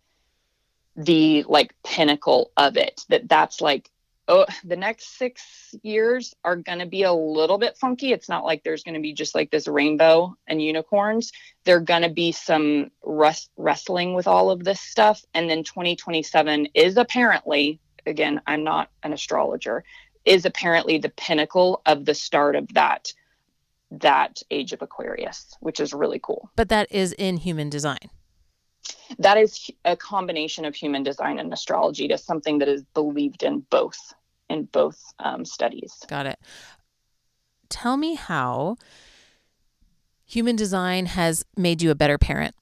the 0.98 1.44
like 1.50 1.76
pinnacle 1.84 2.52
of 2.56 2.78
it 2.78 3.02
that 3.10 3.28
that's 3.28 3.60
like 3.60 3.92
oh, 4.28 4.46
the 4.64 4.76
next 4.76 5.18
six 5.18 5.76
years 5.84 6.34
are 6.44 6.56
going 6.56 6.80
to 6.80 6.86
be 6.86 7.04
a 7.04 7.14
little 7.14 7.58
bit 7.58 7.78
funky. 7.78 8.12
It's 8.12 8.30
not 8.30 8.44
like 8.44 8.64
there's 8.64 8.84
going 8.84 8.96
to 8.96 9.02
be 9.02 9.14
just 9.14 9.36
like 9.36 9.52
this 9.52 9.68
rainbow 9.68 10.36
and 10.48 10.62
unicorns. 10.62 11.32
There 11.64 11.78
are 11.78 11.82
going 11.82 12.02
to 12.02 12.10
be 12.10 12.32
some 12.32 12.92
rest- 13.04 13.52
wrestling 13.58 14.14
with 14.14 14.28
all 14.28 14.50
of 14.50 14.64
this 14.64 14.82
stuff. 14.82 15.24
And 15.34 15.50
then 15.50 15.64
2027 15.64 16.70
is 16.74 16.98
apparently, 16.98 17.80
again, 18.06 18.42
I'm 18.48 18.64
not 18.64 18.90
an 19.04 19.14
astrologer, 19.14 19.84
is 20.24 20.46
apparently 20.46 20.98
the 20.98 21.10
pinnacle 21.10 21.82
of 21.86 22.06
the 22.06 22.16
start 22.16 22.56
of 22.56 22.74
that 22.74 23.14
that 24.02 24.42
age 24.52 24.74
of 24.74 24.82
Aquarius, 24.82 25.56
which 25.60 25.80
is 25.80 25.94
really 25.94 26.20
cool. 26.22 26.50
But 26.56 26.70
that 26.70 26.92
is 26.92 27.14
in 27.14 27.38
human 27.38 27.70
design. 27.70 28.10
That 29.20 29.38
is 29.38 29.70
a 29.84 29.96
combination 29.96 30.66
of 30.66 30.76
human 30.76 31.04
design 31.04 31.40
and 31.40 31.52
astrology. 31.54 32.08
To 32.08 32.18
something 32.18 32.60
that 32.60 32.68
is 32.68 32.84
believed 32.94 33.44
in 33.44 33.60
both 33.70 34.14
in 34.50 34.66
both 34.66 35.02
um, 35.20 35.46
studies. 35.46 35.94
Got 36.08 36.28
it. 36.28 36.40
Tell 37.70 37.98
me 37.98 38.16
how 38.16 38.78
human 40.26 40.56
design 40.56 41.08
has 41.08 41.46
made 41.58 41.82
you 41.82 41.92
a 41.92 41.96
better 41.96 42.18
parent. 42.18 42.56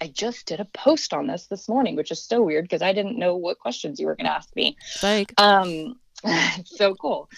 I 0.00 0.08
just 0.08 0.46
did 0.46 0.58
a 0.58 0.64
post 0.64 1.14
on 1.14 1.28
this 1.28 1.46
this 1.46 1.68
morning, 1.68 1.94
which 1.94 2.10
is 2.10 2.20
so 2.20 2.42
weird 2.42 2.64
because 2.64 2.82
I 2.82 2.92
didn't 2.92 3.18
know 3.18 3.36
what 3.36 3.60
questions 3.60 4.00
you 4.00 4.06
were 4.06 4.16
going 4.16 4.26
to 4.26 4.32
ask 4.32 4.54
me. 4.56 4.76
Like, 5.00 5.32
um, 5.40 5.94
so 6.64 6.94
cool. 6.96 7.30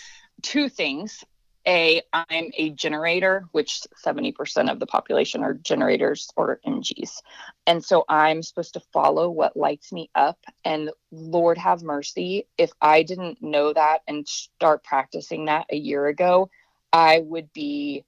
Two 0.42 0.70
things 0.70 1.22
a 1.66 2.02
i'm 2.12 2.50
a 2.56 2.70
generator 2.70 3.46
which 3.52 3.82
70% 4.04 4.70
of 4.70 4.78
the 4.78 4.86
population 4.86 5.42
are 5.42 5.54
generators 5.54 6.30
or 6.36 6.60
MGs. 6.66 7.22
and 7.66 7.84
so 7.84 8.04
i'm 8.08 8.42
supposed 8.42 8.74
to 8.74 8.82
follow 8.92 9.30
what 9.30 9.56
lights 9.56 9.92
me 9.92 10.10
up. 10.14 10.38
And 10.64 10.90
lord 11.10 11.58
have 11.58 11.82
mercy 11.82 12.46
if 12.58 12.70
i 12.80 13.02
didn't 13.02 13.42
know 13.42 13.72
that 13.72 14.00
and 14.06 14.26
start 14.28 14.84
practicing 14.84 15.46
that 15.46 15.66
a 15.70 15.76
year 15.76 16.06
ago 16.06 16.50
i 16.92 17.20
would 17.20 17.52
be 17.52 18.04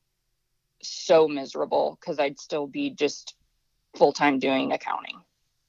so 0.82 1.26
miserable 1.26 1.98
because 2.00 2.18
i'd 2.18 2.38
still 2.38 2.66
be 2.66 2.90
just 2.90 3.34
full-time 3.96 4.38
doing 4.38 4.72
accounting. 4.72 5.18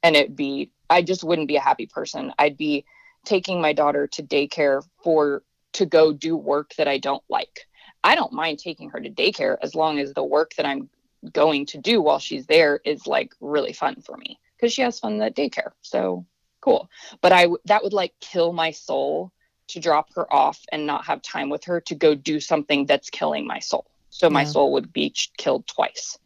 And 0.04 0.16
it'd 0.16 0.36
be 0.36 0.72
i 0.90 1.02
just 1.02 1.24
wouldn't 1.24 1.48
be 1.48 1.56
a 1.56 1.62
happy 1.62 1.86
person. 1.86 2.34
I'd 2.38 2.58
be 2.58 2.86
taking 3.26 3.62
my 3.62 3.74
daughter 3.74 4.08
to 4.08 4.24
daycare 4.24 4.82
for 5.04 5.44
to 5.74 5.86
go 5.86 6.14
do 6.14 6.36
work 6.36 6.74
that 6.78 6.88
i 6.88 6.98
don't 6.98 7.24
like 7.30 7.68
I 8.08 8.16
don't 8.16 8.32
mind 8.32 8.58
taking 8.58 8.90
her 8.92 9.02
to 9.02 9.10
daycare 9.10 9.58
as 9.62 9.76
long 9.76 10.00
as 10.00 10.14
the 10.14 10.24
work 10.24 10.54
that 10.56 10.66
I'm 10.66 10.90
going 11.34 11.66
to 11.66 11.78
do 11.78 12.02
while 12.02 12.20
she's 12.20 12.46
there 12.46 12.80
is 12.86 13.06
like 13.06 13.34
really 13.42 13.74
fun 13.74 14.02
for 14.02 14.16
me 14.16 14.40
because 14.56 14.72
she 14.72 14.82
has 14.82 14.98
fun 14.98 15.22
at 15.22 15.36
daycare. 15.36 15.72
So 15.82 16.26
cool. 16.62 16.90
But 17.20 17.34
I 17.34 17.48
that 17.66 17.84
would 17.84 17.92
like 17.92 18.14
kill 18.22 18.54
my 18.54 18.72
soul 18.72 19.34
to 19.68 19.82
drop 19.82 20.14
her 20.16 20.34
off 20.34 20.58
and 20.72 20.88
not 20.88 21.06
have 21.06 21.22
time 21.22 21.50
with 21.50 21.66
her 21.66 21.82
to 21.82 21.96
go 21.96 22.16
do 22.16 22.40
something 22.40 22.86
that's 22.86 23.10
killing 23.10 23.46
my 23.46 23.60
soul. 23.60 23.86
So 24.10 24.30
my 24.30 24.44
yeah. 24.44 24.48
soul 24.48 24.72
would 24.72 24.94
be 24.94 25.14
killed 25.38 25.68
twice. 25.68 26.18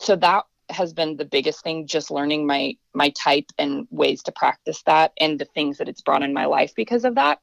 So 0.00 0.16
that 0.16 0.44
has 0.70 0.94
been 0.94 1.18
the 1.18 1.26
biggest 1.26 1.62
thing 1.62 1.86
just 1.86 2.10
learning 2.10 2.46
my 2.46 2.78
my 2.94 3.10
type 3.10 3.52
and 3.58 3.86
ways 3.90 4.22
to 4.22 4.32
practice 4.32 4.82
that 4.86 5.12
and 5.20 5.38
the 5.38 5.44
things 5.44 5.76
that 5.76 5.88
it's 5.90 6.00
brought 6.00 6.22
in 6.22 6.32
my 6.32 6.46
life 6.46 6.72
because 6.74 7.04
of 7.04 7.16
that. 7.16 7.40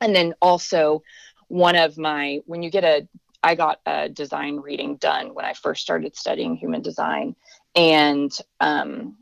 And 0.00 0.14
then 0.14 0.34
also 0.40 1.02
one 1.48 1.76
of 1.76 1.96
my 1.98 2.40
when 2.46 2.62
you 2.62 2.70
get 2.70 2.84
a 2.84 3.08
I 3.42 3.54
got 3.54 3.80
a 3.86 4.08
design 4.08 4.56
reading 4.56 4.96
done 4.96 5.34
when 5.34 5.44
I 5.44 5.52
first 5.52 5.82
started 5.82 6.16
studying 6.16 6.56
human 6.56 6.82
design, 6.82 7.36
and 7.76 8.32
um, 8.60 9.18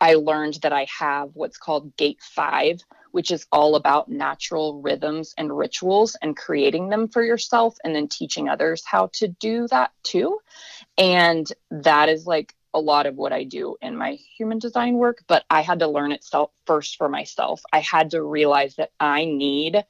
I 0.00 0.14
learned 0.14 0.54
that 0.62 0.72
I 0.72 0.86
have 0.98 1.30
what's 1.34 1.58
called 1.58 1.96
Gate 1.96 2.20
Five, 2.22 2.80
which 3.10 3.30
is 3.30 3.46
all 3.52 3.74
about 3.74 4.08
natural 4.08 4.80
rhythms 4.80 5.34
and 5.36 5.56
rituals 5.56 6.16
and 6.22 6.36
creating 6.36 6.88
them 6.88 7.08
for 7.08 7.22
yourself, 7.22 7.76
and 7.84 7.94
then 7.94 8.08
teaching 8.08 8.48
others 8.48 8.82
how 8.86 9.10
to 9.14 9.28
do 9.28 9.66
that 9.68 9.90
too. 10.02 10.38
And 10.96 11.46
that 11.70 12.08
is 12.08 12.26
like 12.26 12.54
a 12.74 12.80
lot 12.80 13.06
of 13.06 13.16
what 13.16 13.32
I 13.32 13.44
do 13.44 13.76
in 13.82 13.96
my 13.96 14.18
human 14.36 14.58
design 14.58 14.94
work, 14.94 15.24
but 15.26 15.44
I 15.50 15.62
had 15.62 15.80
to 15.80 15.88
learn 15.88 16.12
it 16.12 16.24
self 16.24 16.52
first 16.66 16.96
for 16.96 17.08
myself. 17.08 17.60
I 17.72 17.80
had 17.80 18.10
to 18.12 18.22
realize 18.22 18.76
that 18.76 18.92
I 19.00 19.24
need 19.24 19.84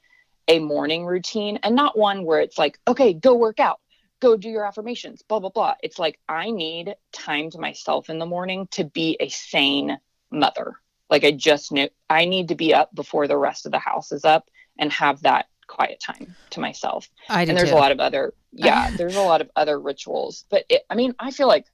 a 0.49 0.59
morning 0.59 1.05
routine 1.05 1.59
and 1.63 1.75
not 1.75 1.97
one 1.97 2.25
where 2.25 2.41
it's 2.41 2.57
like, 2.57 2.79
okay, 2.87 3.13
go 3.13 3.35
work 3.35 3.59
out, 3.59 3.79
go 4.19 4.35
do 4.35 4.49
your 4.49 4.65
affirmations, 4.65 5.21
blah, 5.21 5.39
blah, 5.39 5.51
blah. 5.51 5.75
It's 5.81 5.99
like, 5.99 6.19
I 6.27 6.49
need 6.49 6.95
time 7.13 7.51
to 7.51 7.59
myself 7.59 8.09
in 8.09 8.17
the 8.17 8.25
morning 8.25 8.67
to 8.71 8.83
be 8.83 9.15
a 9.19 9.29
sane 9.29 9.99
mother. 10.31 10.73
Like, 11.09 11.23
I 11.23 11.31
just 11.31 11.71
knew 11.71 11.87
I 12.09 12.25
need 12.25 12.49
to 12.49 12.55
be 12.55 12.73
up 12.73 12.93
before 12.93 13.27
the 13.27 13.37
rest 13.37 13.67
of 13.67 13.71
the 13.71 13.79
house 13.79 14.11
is 14.11 14.25
up 14.25 14.49
and 14.77 14.91
have 14.91 15.21
that 15.21 15.45
quiet 15.67 15.99
time 15.99 16.35
to 16.49 16.59
myself. 16.59 17.07
I 17.29 17.45
do 17.45 17.51
and 17.51 17.57
there's 17.57 17.69
too. 17.69 17.75
a 17.75 17.77
lot 17.77 17.91
of 17.91 17.99
other, 17.99 18.33
yeah, 18.51 18.89
there's 18.97 19.15
a 19.15 19.21
lot 19.21 19.41
of 19.41 19.51
other 19.55 19.79
rituals. 19.79 20.45
But 20.49 20.65
it, 20.67 20.81
I 20.89 20.95
mean, 20.95 21.13
I 21.19 21.29
feel 21.29 21.47
like 21.47 21.67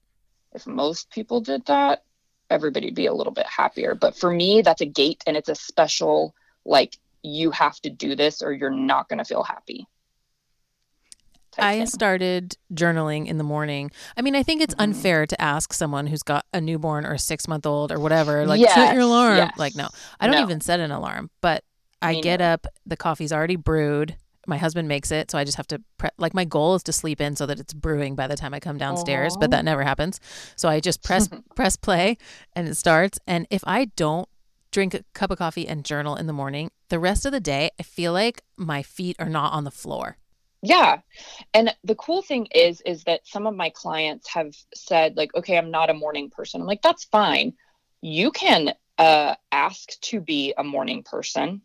if 0.53 0.67
most 0.67 1.09
people 1.11 1.39
did 1.39 1.65
that, 1.67 2.03
everybody'd 2.49 2.93
be 2.93 3.05
a 3.05 3.13
little 3.13 3.33
bit 3.33 3.47
happier. 3.47 3.95
But 3.95 4.17
for 4.17 4.29
me, 4.29 4.61
that's 4.61 4.81
a 4.81 4.85
gate 4.85 5.23
and 5.25 5.37
it's 5.37 5.49
a 5.49 5.55
special, 5.55 6.35
like, 6.65 6.97
you 7.25 7.51
have 7.51 7.79
to 7.81 7.89
do 7.89 8.15
this 8.15 8.41
or 8.41 8.53
you're 8.53 8.69
not 8.69 9.09
going 9.09 9.19
to 9.19 9.25
feel 9.25 9.43
happy. 9.43 9.87
I 11.57 11.77
thing. 11.77 11.85
started 11.87 12.57
journaling 12.73 13.27
in 13.27 13.37
the 13.37 13.43
morning. 13.43 13.91
I 14.17 14.21
mean, 14.21 14.35
I 14.35 14.43
think 14.43 14.61
it's 14.61 14.73
mm-hmm. 14.73 14.83
unfair 14.83 15.25
to 15.25 15.41
ask 15.41 15.73
someone 15.73 16.07
who's 16.07 16.23
got 16.23 16.45
a 16.53 16.59
newborn 16.59 17.05
or 17.05 17.13
a 17.13 17.19
six 17.19 17.47
month 17.47 17.65
old 17.65 17.91
or 17.91 17.99
whatever, 17.99 18.45
like, 18.45 18.59
yes, 18.59 18.73
set 18.73 18.93
your 18.93 19.03
alarm. 19.03 19.37
Yes. 19.37 19.57
Like, 19.57 19.75
no, 19.75 19.87
I 20.19 20.27
don't 20.27 20.35
no. 20.35 20.41
even 20.41 20.61
set 20.61 20.79
an 20.79 20.91
alarm, 20.91 21.29
but 21.41 21.63
I 22.01 22.13
Me 22.13 22.21
get 22.21 22.41
up, 22.41 22.67
the 22.85 22.97
coffee's 22.97 23.31
already 23.31 23.55
brewed. 23.55 24.15
My 24.47 24.57
husband 24.57 24.87
makes 24.87 25.11
it, 25.11 25.31
so 25.31 25.39
I 25.39 25.43
just 25.43 25.57
have 25.57 25.67
to 25.67 25.81
pre- 25.97 26.11
like 26.19 26.35
my 26.35 26.45
goal 26.45 26.75
is 26.75 26.83
to 26.83 26.93
sleep 26.93 27.19
in 27.19 27.35
so 27.35 27.47
that 27.47 27.59
it's 27.59 27.73
brewing 27.73 28.13
by 28.15 28.27
the 28.27 28.35
time 28.35 28.53
I 28.53 28.59
come 28.59 28.77
downstairs, 28.77 29.35
Aww. 29.35 29.39
but 29.39 29.51
that 29.51 29.65
never 29.65 29.81
happens. 29.81 30.19
So 30.55 30.69
I 30.69 30.79
just 30.79 31.03
press 31.03 31.29
press 31.55 31.75
play 31.77 32.17
and 32.53 32.67
it 32.67 32.75
starts. 32.75 33.17
And 33.25 33.47
if 33.49 33.63
I 33.65 33.85
don't 33.95 34.29
drink 34.75 34.93
a 34.93 35.05
cup 35.13 35.31
of 35.31 35.37
coffee 35.37 35.65
and 35.65 35.85
journal 35.85 36.17
in 36.17 36.27
the 36.27 36.33
morning, 36.33 36.69
the 36.89 36.99
rest 36.99 37.25
of 37.25 37.31
the 37.31 37.39
day, 37.39 37.71
I 37.79 37.83
feel 37.83 38.11
like 38.11 38.41
my 38.57 38.83
feet 38.83 39.15
are 39.19 39.29
not 39.29 39.53
on 39.53 39.63
the 39.63 39.71
floor. 39.71 40.17
Yeah. 40.61 40.97
And 41.53 41.73
the 41.85 41.95
cool 41.95 42.21
thing 42.21 42.47
is 42.53 42.81
is 42.81 43.05
that 43.05 43.25
some 43.25 43.47
of 43.47 43.55
my 43.55 43.69
clients 43.69 44.27
have 44.27 44.53
said 44.73 45.15
like, 45.15 45.33
"Okay, 45.33 45.57
I'm 45.57 45.71
not 45.71 45.89
a 45.89 45.93
morning 45.93 46.29
person." 46.29 46.59
I'm 46.59 46.67
like, 46.67 46.81
"That's 46.81 47.05
fine. 47.05 47.53
You 48.01 48.31
can 48.31 48.73
uh 48.97 49.35
ask 49.51 49.97
to 50.01 50.19
be 50.19 50.53
a 50.57 50.63
morning 50.63 51.03
person 51.03 51.61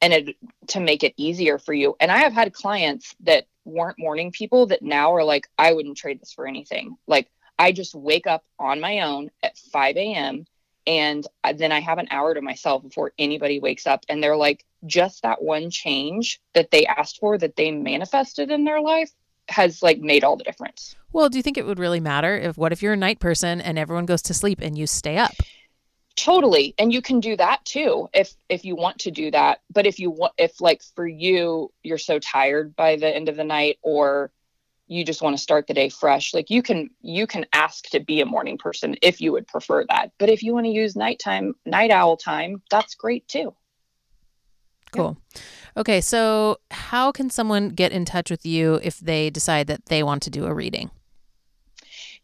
and 0.00 0.12
it 0.12 0.36
to 0.68 0.78
make 0.78 1.02
it 1.02 1.14
easier 1.16 1.58
for 1.58 1.74
you." 1.74 1.96
And 1.98 2.12
I 2.12 2.18
have 2.18 2.34
had 2.34 2.52
clients 2.52 3.16
that 3.20 3.48
weren't 3.64 3.98
morning 3.98 4.30
people 4.30 4.66
that 4.66 4.82
now 4.82 5.12
are 5.12 5.24
like, 5.24 5.48
"I 5.58 5.72
wouldn't 5.72 5.96
trade 5.96 6.20
this 6.20 6.32
for 6.32 6.46
anything." 6.46 6.96
Like, 7.08 7.28
I 7.58 7.72
just 7.72 7.96
wake 7.96 8.28
up 8.28 8.44
on 8.60 8.80
my 8.80 9.00
own 9.00 9.32
at 9.42 9.58
5 9.58 9.96
a.m 9.96 10.46
and 10.86 11.26
then 11.56 11.72
I 11.72 11.80
have 11.80 11.98
an 11.98 12.08
hour 12.10 12.34
to 12.34 12.42
myself 12.42 12.82
before 12.82 13.12
anybody 13.18 13.60
wakes 13.60 13.86
up. 13.86 14.04
And 14.08 14.22
they're 14.22 14.36
like, 14.36 14.64
just 14.86 15.22
that 15.22 15.42
one 15.42 15.70
change 15.70 16.40
that 16.52 16.70
they 16.70 16.84
asked 16.86 17.18
for, 17.20 17.38
that 17.38 17.56
they 17.56 17.70
manifested 17.70 18.50
in 18.50 18.64
their 18.64 18.80
life, 18.80 19.10
has 19.48 19.82
like 19.82 19.98
made 19.98 20.24
all 20.24 20.36
the 20.36 20.44
difference. 20.44 20.94
Well, 21.12 21.28
do 21.28 21.38
you 21.38 21.42
think 21.42 21.58
it 21.58 21.66
would 21.66 21.78
really 21.78 22.00
matter 22.00 22.36
if 22.36 22.56
what 22.56 22.72
if 22.72 22.82
you're 22.82 22.94
a 22.94 22.98
night 22.98 23.20
person 23.20 23.60
and 23.60 23.78
everyone 23.78 24.06
goes 24.06 24.22
to 24.22 24.34
sleep 24.34 24.60
and 24.60 24.76
you 24.76 24.86
stay 24.86 25.16
up? 25.16 25.32
Totally. 26.16 26.74
And 26.78 26.92
you 26.92 27.02
can 27.02 27.20
do 27.20 27.36
that 27.36 27.64
too 27.64 28.08
if 28.14 28.34
if 28.48 28.64
you 28.64 28.76
want 28.76 29.00
to 29.00 29.10
do 29.10 29.30
that. 29.32 29.60
But 29.72 29.86
if 29.86 29.98
you 29.98 30.10
want 30.10 30.32
if 30.38 30.60
like 30.60 30.82
for 30.94 31.06
you 31.06 31.72
you're 31.82 31.98
so 31.98 32.18
tired 32.18 32.76
by 32.76 32.96
the 32.96 33.14
end 33.14 33.28
of 33.28 33.36
the 33.36 33.44
night 33.44 33.78
or 33.82 34.30
you 34.86 35.04
just 35.04 35.22
want 35.22 35.36
to 35.36 35.42
start 35.42 35.66
the 35.66 35.74
day 35.74 35.88
fresh 35.88 36.34
like 36.34 36.50
you 36.50 36.62
can 36.62 36.90
you 37.00 37.26
can 37.26 37.46
ask 37.52 37.86
to 37.86 38.00
be 38.00 38.20
a 38.20 38.26
morning 38.26 38.58
person 38.58 38.96
if 39.02 39.20
you 39.20 39.32
would 39.32 39.46
prefer 39.46 39.84
that 39.88 40.10
but 40.18 40.28
if 40.28 40.42
you 40.42 40.52
want 40.52 40.66
to 40.66 40.72
use 40.72 40.96
nighttime 40.96 41.54
night 41.64 41.90
owl 41.90 42.16
time 42.16 42.60
that's 42.70 42.94
great 42.94 43.26
too 43.28 43.54
cool 44.92 45.16
yeah. 45.34 45.40
okay 45.78 46.00
so 46.00 46.58
how 46.70 47.10
can 47.10 47.30
someone 47.30 47.68
get 47.68 47.92
in 47.92 48.04
touch 48.04 48.30
with 48.30 48.44
you 48.44 48.80
if 48.82 48.98
they 49.00 49.30
decide 49.30 49.66
that 49.66 49.86
they 49.86 50.02
want 50.02 50.22
to 50.22 50.30
do 50.30 50.46
a 50.46 50.54
reading 50.54 50.90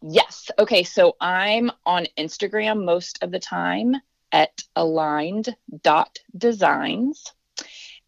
Yes. 0.01 0.49
Okay. 0.57 0.83
So 0.83 1.15
I'm 1.21 1.71
on 1.85 2.07
Instagram 2.17 2.83
most 2.83 3.19
of 3.21 3.29
the 3.31 3.39
time 3.39 3.95
at 4.31 4.63
aligned.designs. 4.75 7.33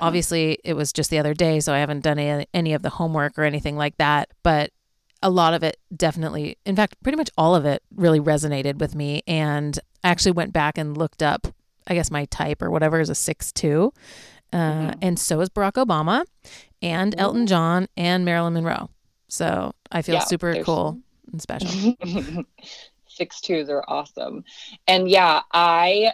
Obviously, 0.00 0.58
it 0.64 0.74
was 0.74 0.92
just 0.92 1.10
the 1.10 1.18
other 1.18 1.34
day, 1.34 1.60
so 1.60 1.72
I 1.72 1.78
haven't 1.78 2.00
done 2.00 2.18
any, 2.18 2.46
any 2.52 2.74
of 2.74 2.82
the 2.82 2.90
homework 2.90 3.38
or 3.38 3.44
anything 3.44 3.76
like 3.76 3.96
that. 3.98 4.30
But 4.42 4.70
a 5.22 5.30
lot 5.30 5.54
of 5.54 5.62
it 5.62 5.78
definitely, 5.94 6.58
in 6.66 6.76
fact, 6.76 6.96
pretty 7.02 7.16
much 7.16 7.30
all 7.38 7.54
of 7.54 7.64
it 7.64 7.82
really 7.94 8.20
resonated 8.20 8.78
with 8.78 8.94
me. 8.94 9.22
And 9.26 9.78
I 10.04 10.10
actually 10.10 10.32
went 10.32 10.52
back 10.52 10.78
and 10.78 10.96
looked 10.96 11.22
up, 11.22 11.46
I 11.86 11.94
guess 11.94 12.10
my 12.10 12.26
type 12.26 12.62
or 12.62 12.70
whatever 12.70 13.00
is 13.00 13.08
a 13.08 13.14
six 13.14 13.52
two. 13.52 13.92
Uh, 14.52 14.56
mm-hmm. 14.56 14.98
And 15.02 15.18
so 15.18 15.40
is 15.40 15.48
Barack 15.48 15.72
Obama 15.72 16.24
and 16.82 17.12
mm-hmm. 17.12 17.20
Elton 17.20 17.46
John 17.46 17.88
and 17.96 18.24
Marilyn 18.24 18.54
Monroe. 18.54 18.90
So 19.28 19.72
I 19.90 20.02
feel 20.02 20.16
yeah, 20.16 20.24
super 20.24 20.62
cool 20.62 21.00
and 21.32 21.42
special. 21.42 21.96
Six 23.08 23.40
twos 23.40 23.68
are 23.70 23.82
awesome. 23.88 24.44
And 24.86 25.08
yeah, 25.08 25.42
I 25.52 26.12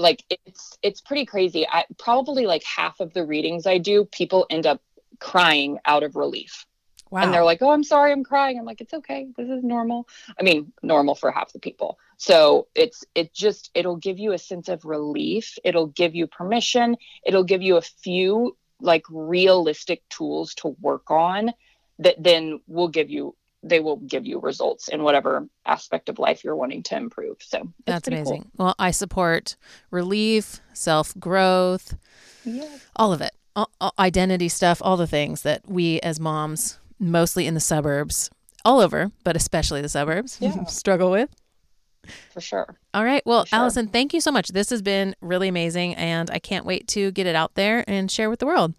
like 0.00 0.24
it's 0.30 0.78
it's 0.82 1.00
pretty 1.00 1.26
crazy. 1.26 1.66
I 1.68 1.84
probably 1.98 2.46
like 2.46 2.64
half 2.64 3.00
of 3.00 3.12
the 3.12 3.24
readings 3.24 3.66
I 3.66 3.78
do, 3.78 4.04
people 4.06 4.46
end 4.50 4.66
up 4.66 4.80
crying 5.18 5.78
out 5.84 6.02
of 6.02 6.16
relief. 6.16 6.66
Wow. 7.10 7.22
And 7.22 7.34
they're 7.34 7.44
like, 7.44 7.60
"Oh, 7.60 7.70
I'm 7.70 7.82
sorry, 7.82 8.12
I'm 8.12 8.22
crying." 8.22 8.58
I'm 8.58 8.64
like, 8.64 8.80
"It's 8.80 8.94
okay. 8.94 9.28
This 9.36 9.48
is 9.48 9.64
normal." 9.64 10.08
I 10.38 10.42
mean, 10.42 10.72
normal 10.82 11.14
for 11.14 11.30
half 11.30 11.52
the 11.52 11.58
people. 11.58 11.98
So 12.16 12.68
it's 12.74 13.04
it 13.14 13.34
just 13.34 13.70
it'll 13.74 13.96
give 13.96 14.18
you 14.18 14.32
a 14.32 14.38
sense 14.38 14.68
of 14.68 14.84
relief. 14.84 15.58
It'll 15.64 15.88
give 15.88 16.14
you 16.14 16.26
permission. 16.26 16.96
It'll 17.24 17.44
give 17.44 17.62
you 17.62 17.76
a 17.76 17.82
few 17.82 18.56
like 18.80 19.04
realistic 19.10 20.08
tools 20.08 20.54
to 20.54 20.76
work 20.80 21.10
on 21.10 21.52
that 21.98 22.16
then 22.18 22.60
will 22.66 22.88
give 22.88 23.10
you 23.10 23.34
they 23.62 23.80
will 23.80 23.96
give 23.96 24.26
you 24.26 24.40
results 24.40 24.88
in 24.88 25.02
whatever 25.02 25.46
aspect 25.66 26.08
of 26.08 26.18
life 26.18 26.42
you're 26.44 26.56
wanting 26.56 26.82
to 26.84 26.96
improve. 26.96 27.36
So 27.40 27.72
that's 27.86 28.08
amazing. 28.08 28.42
Cool. 28.56 28.66
Well, 28.66 28.74
I 28.78 28.90
support 28.90 29.56
relief, 29.90 30.60
self 30.72 31.16
growth, 31.18 31.96
yeah. 32.44 32.78
all 32.96 33.12
of 33.12 33.20
it, 33.20 33.32
all, 33.54 33.70
all, 33.80 33.94
identity 33.98 34.48
stuff, 34.48 34.80
all 34.82 34.96
the 34.96 35.06
things 35.06 35.42
that 35.42 35.68
we 35.68 36.00
as 36.00 36.18
moms, 36.18 36.78
mostly 36.98 37.46
in 37.46 37.54
the 37.54 37.60
suburbs, 37.60 38.30
all 38.64 38.80
over, 38.80 39.10
but 39.24 39.36
especially 39.36 39.82
the 39.82 39.88
suburbs, 39.88 40.38
yeah. 40.40 40.64
struggle 40.68 41.10
with 41.10 41.30
for 42.32 42.40
sure. 42.40 42.76
All 42.94 43.04
right. 43.04 43.22
Well, 43.24 43.44
sure. 43.44 43.58
Allison, 43.58 43.88
thank 43.88 44.14
you 44.14 44.20
so 44.20 44.32
much. 44.32 44.48
This 44.48 44.70
has 44.70 44.82
been 44.82 45.14
really 45.20 45.48
amazing, 45.48 45.94
and 45.96 46.30
I 46.30 46.38
can't 46.38 46.64
wait 46.64 46.88
to 46.88 47.10
get 47.12 47.26
it 47.26 47.34
out 47.34 47.54
there 47.54 47.84
and 47.86 48.10
share 48.10 48.30
with 48.30 48.38
the 48.38 48.46
world. 48.46 48.74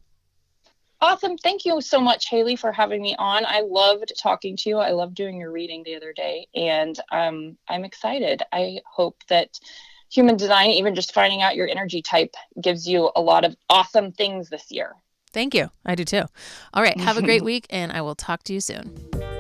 Awesome. 1.02 1.36
Thank 1.36 1.66
you 1.66 1.82
so 1.82 2.00
much, 2.00 2.30
Haley, 2.30 2.56
for 2.56 2.72
having 2.72 3.02
me 3.02 3.16
on. 3.18 3.44
I 3.46 3.62
loved 3.62 4.14
talking 4.22 4.56
to 4.58 4.70
you. 4.70 4.78
I 4.78 4.92
loved 4.92 5.16
doing 5.16 5.40
your 5.40 5.52
reading 5.52 5.82
the 5.84 5.96
other 5.96 6.14
day, 6.14 6.48
and 6.54 6.96
um, 7.12 7.58
I'm 7.68 7.84
excited. 7.84 8.44
I 8.52 8.82
hope 8.86 9.24
that 9.28 9.60
human 10.12 10.38
design, 10.38 10.70
even 10.72 10.94
just 10.94 11.14
finding 11.14 11.42
out 11.42 11.56
your 11.56 11.68
energy 11.68 12.04
type, 12.04 12.36
gives 12.62 12.88
you 12.88 13.12
a 13.16 13.22
lot 13.22 13.46
of 13.46 13.56
awesome 13.68 14.12
things 14.12 14.50
this 14.50 14.70
year. 14.70 14.94
Thank 15.34 15.56
you. 15.56 15.72
I 15.86 15.96
do 15.96 16.06
too. 16.06 16.26
All 16.74 16.84
right. 16.84 17.00
Have 17.00 17.18
a 17.18 17.24
great 17.24 17.44
week, 17.52 17.66
and 17.72 17.92
I 17.92 18.02
will 18.02 18.16
talk 18.16 18.44
to 18.44 18.54
you 18.54 18.62
soon. 18.62 19.31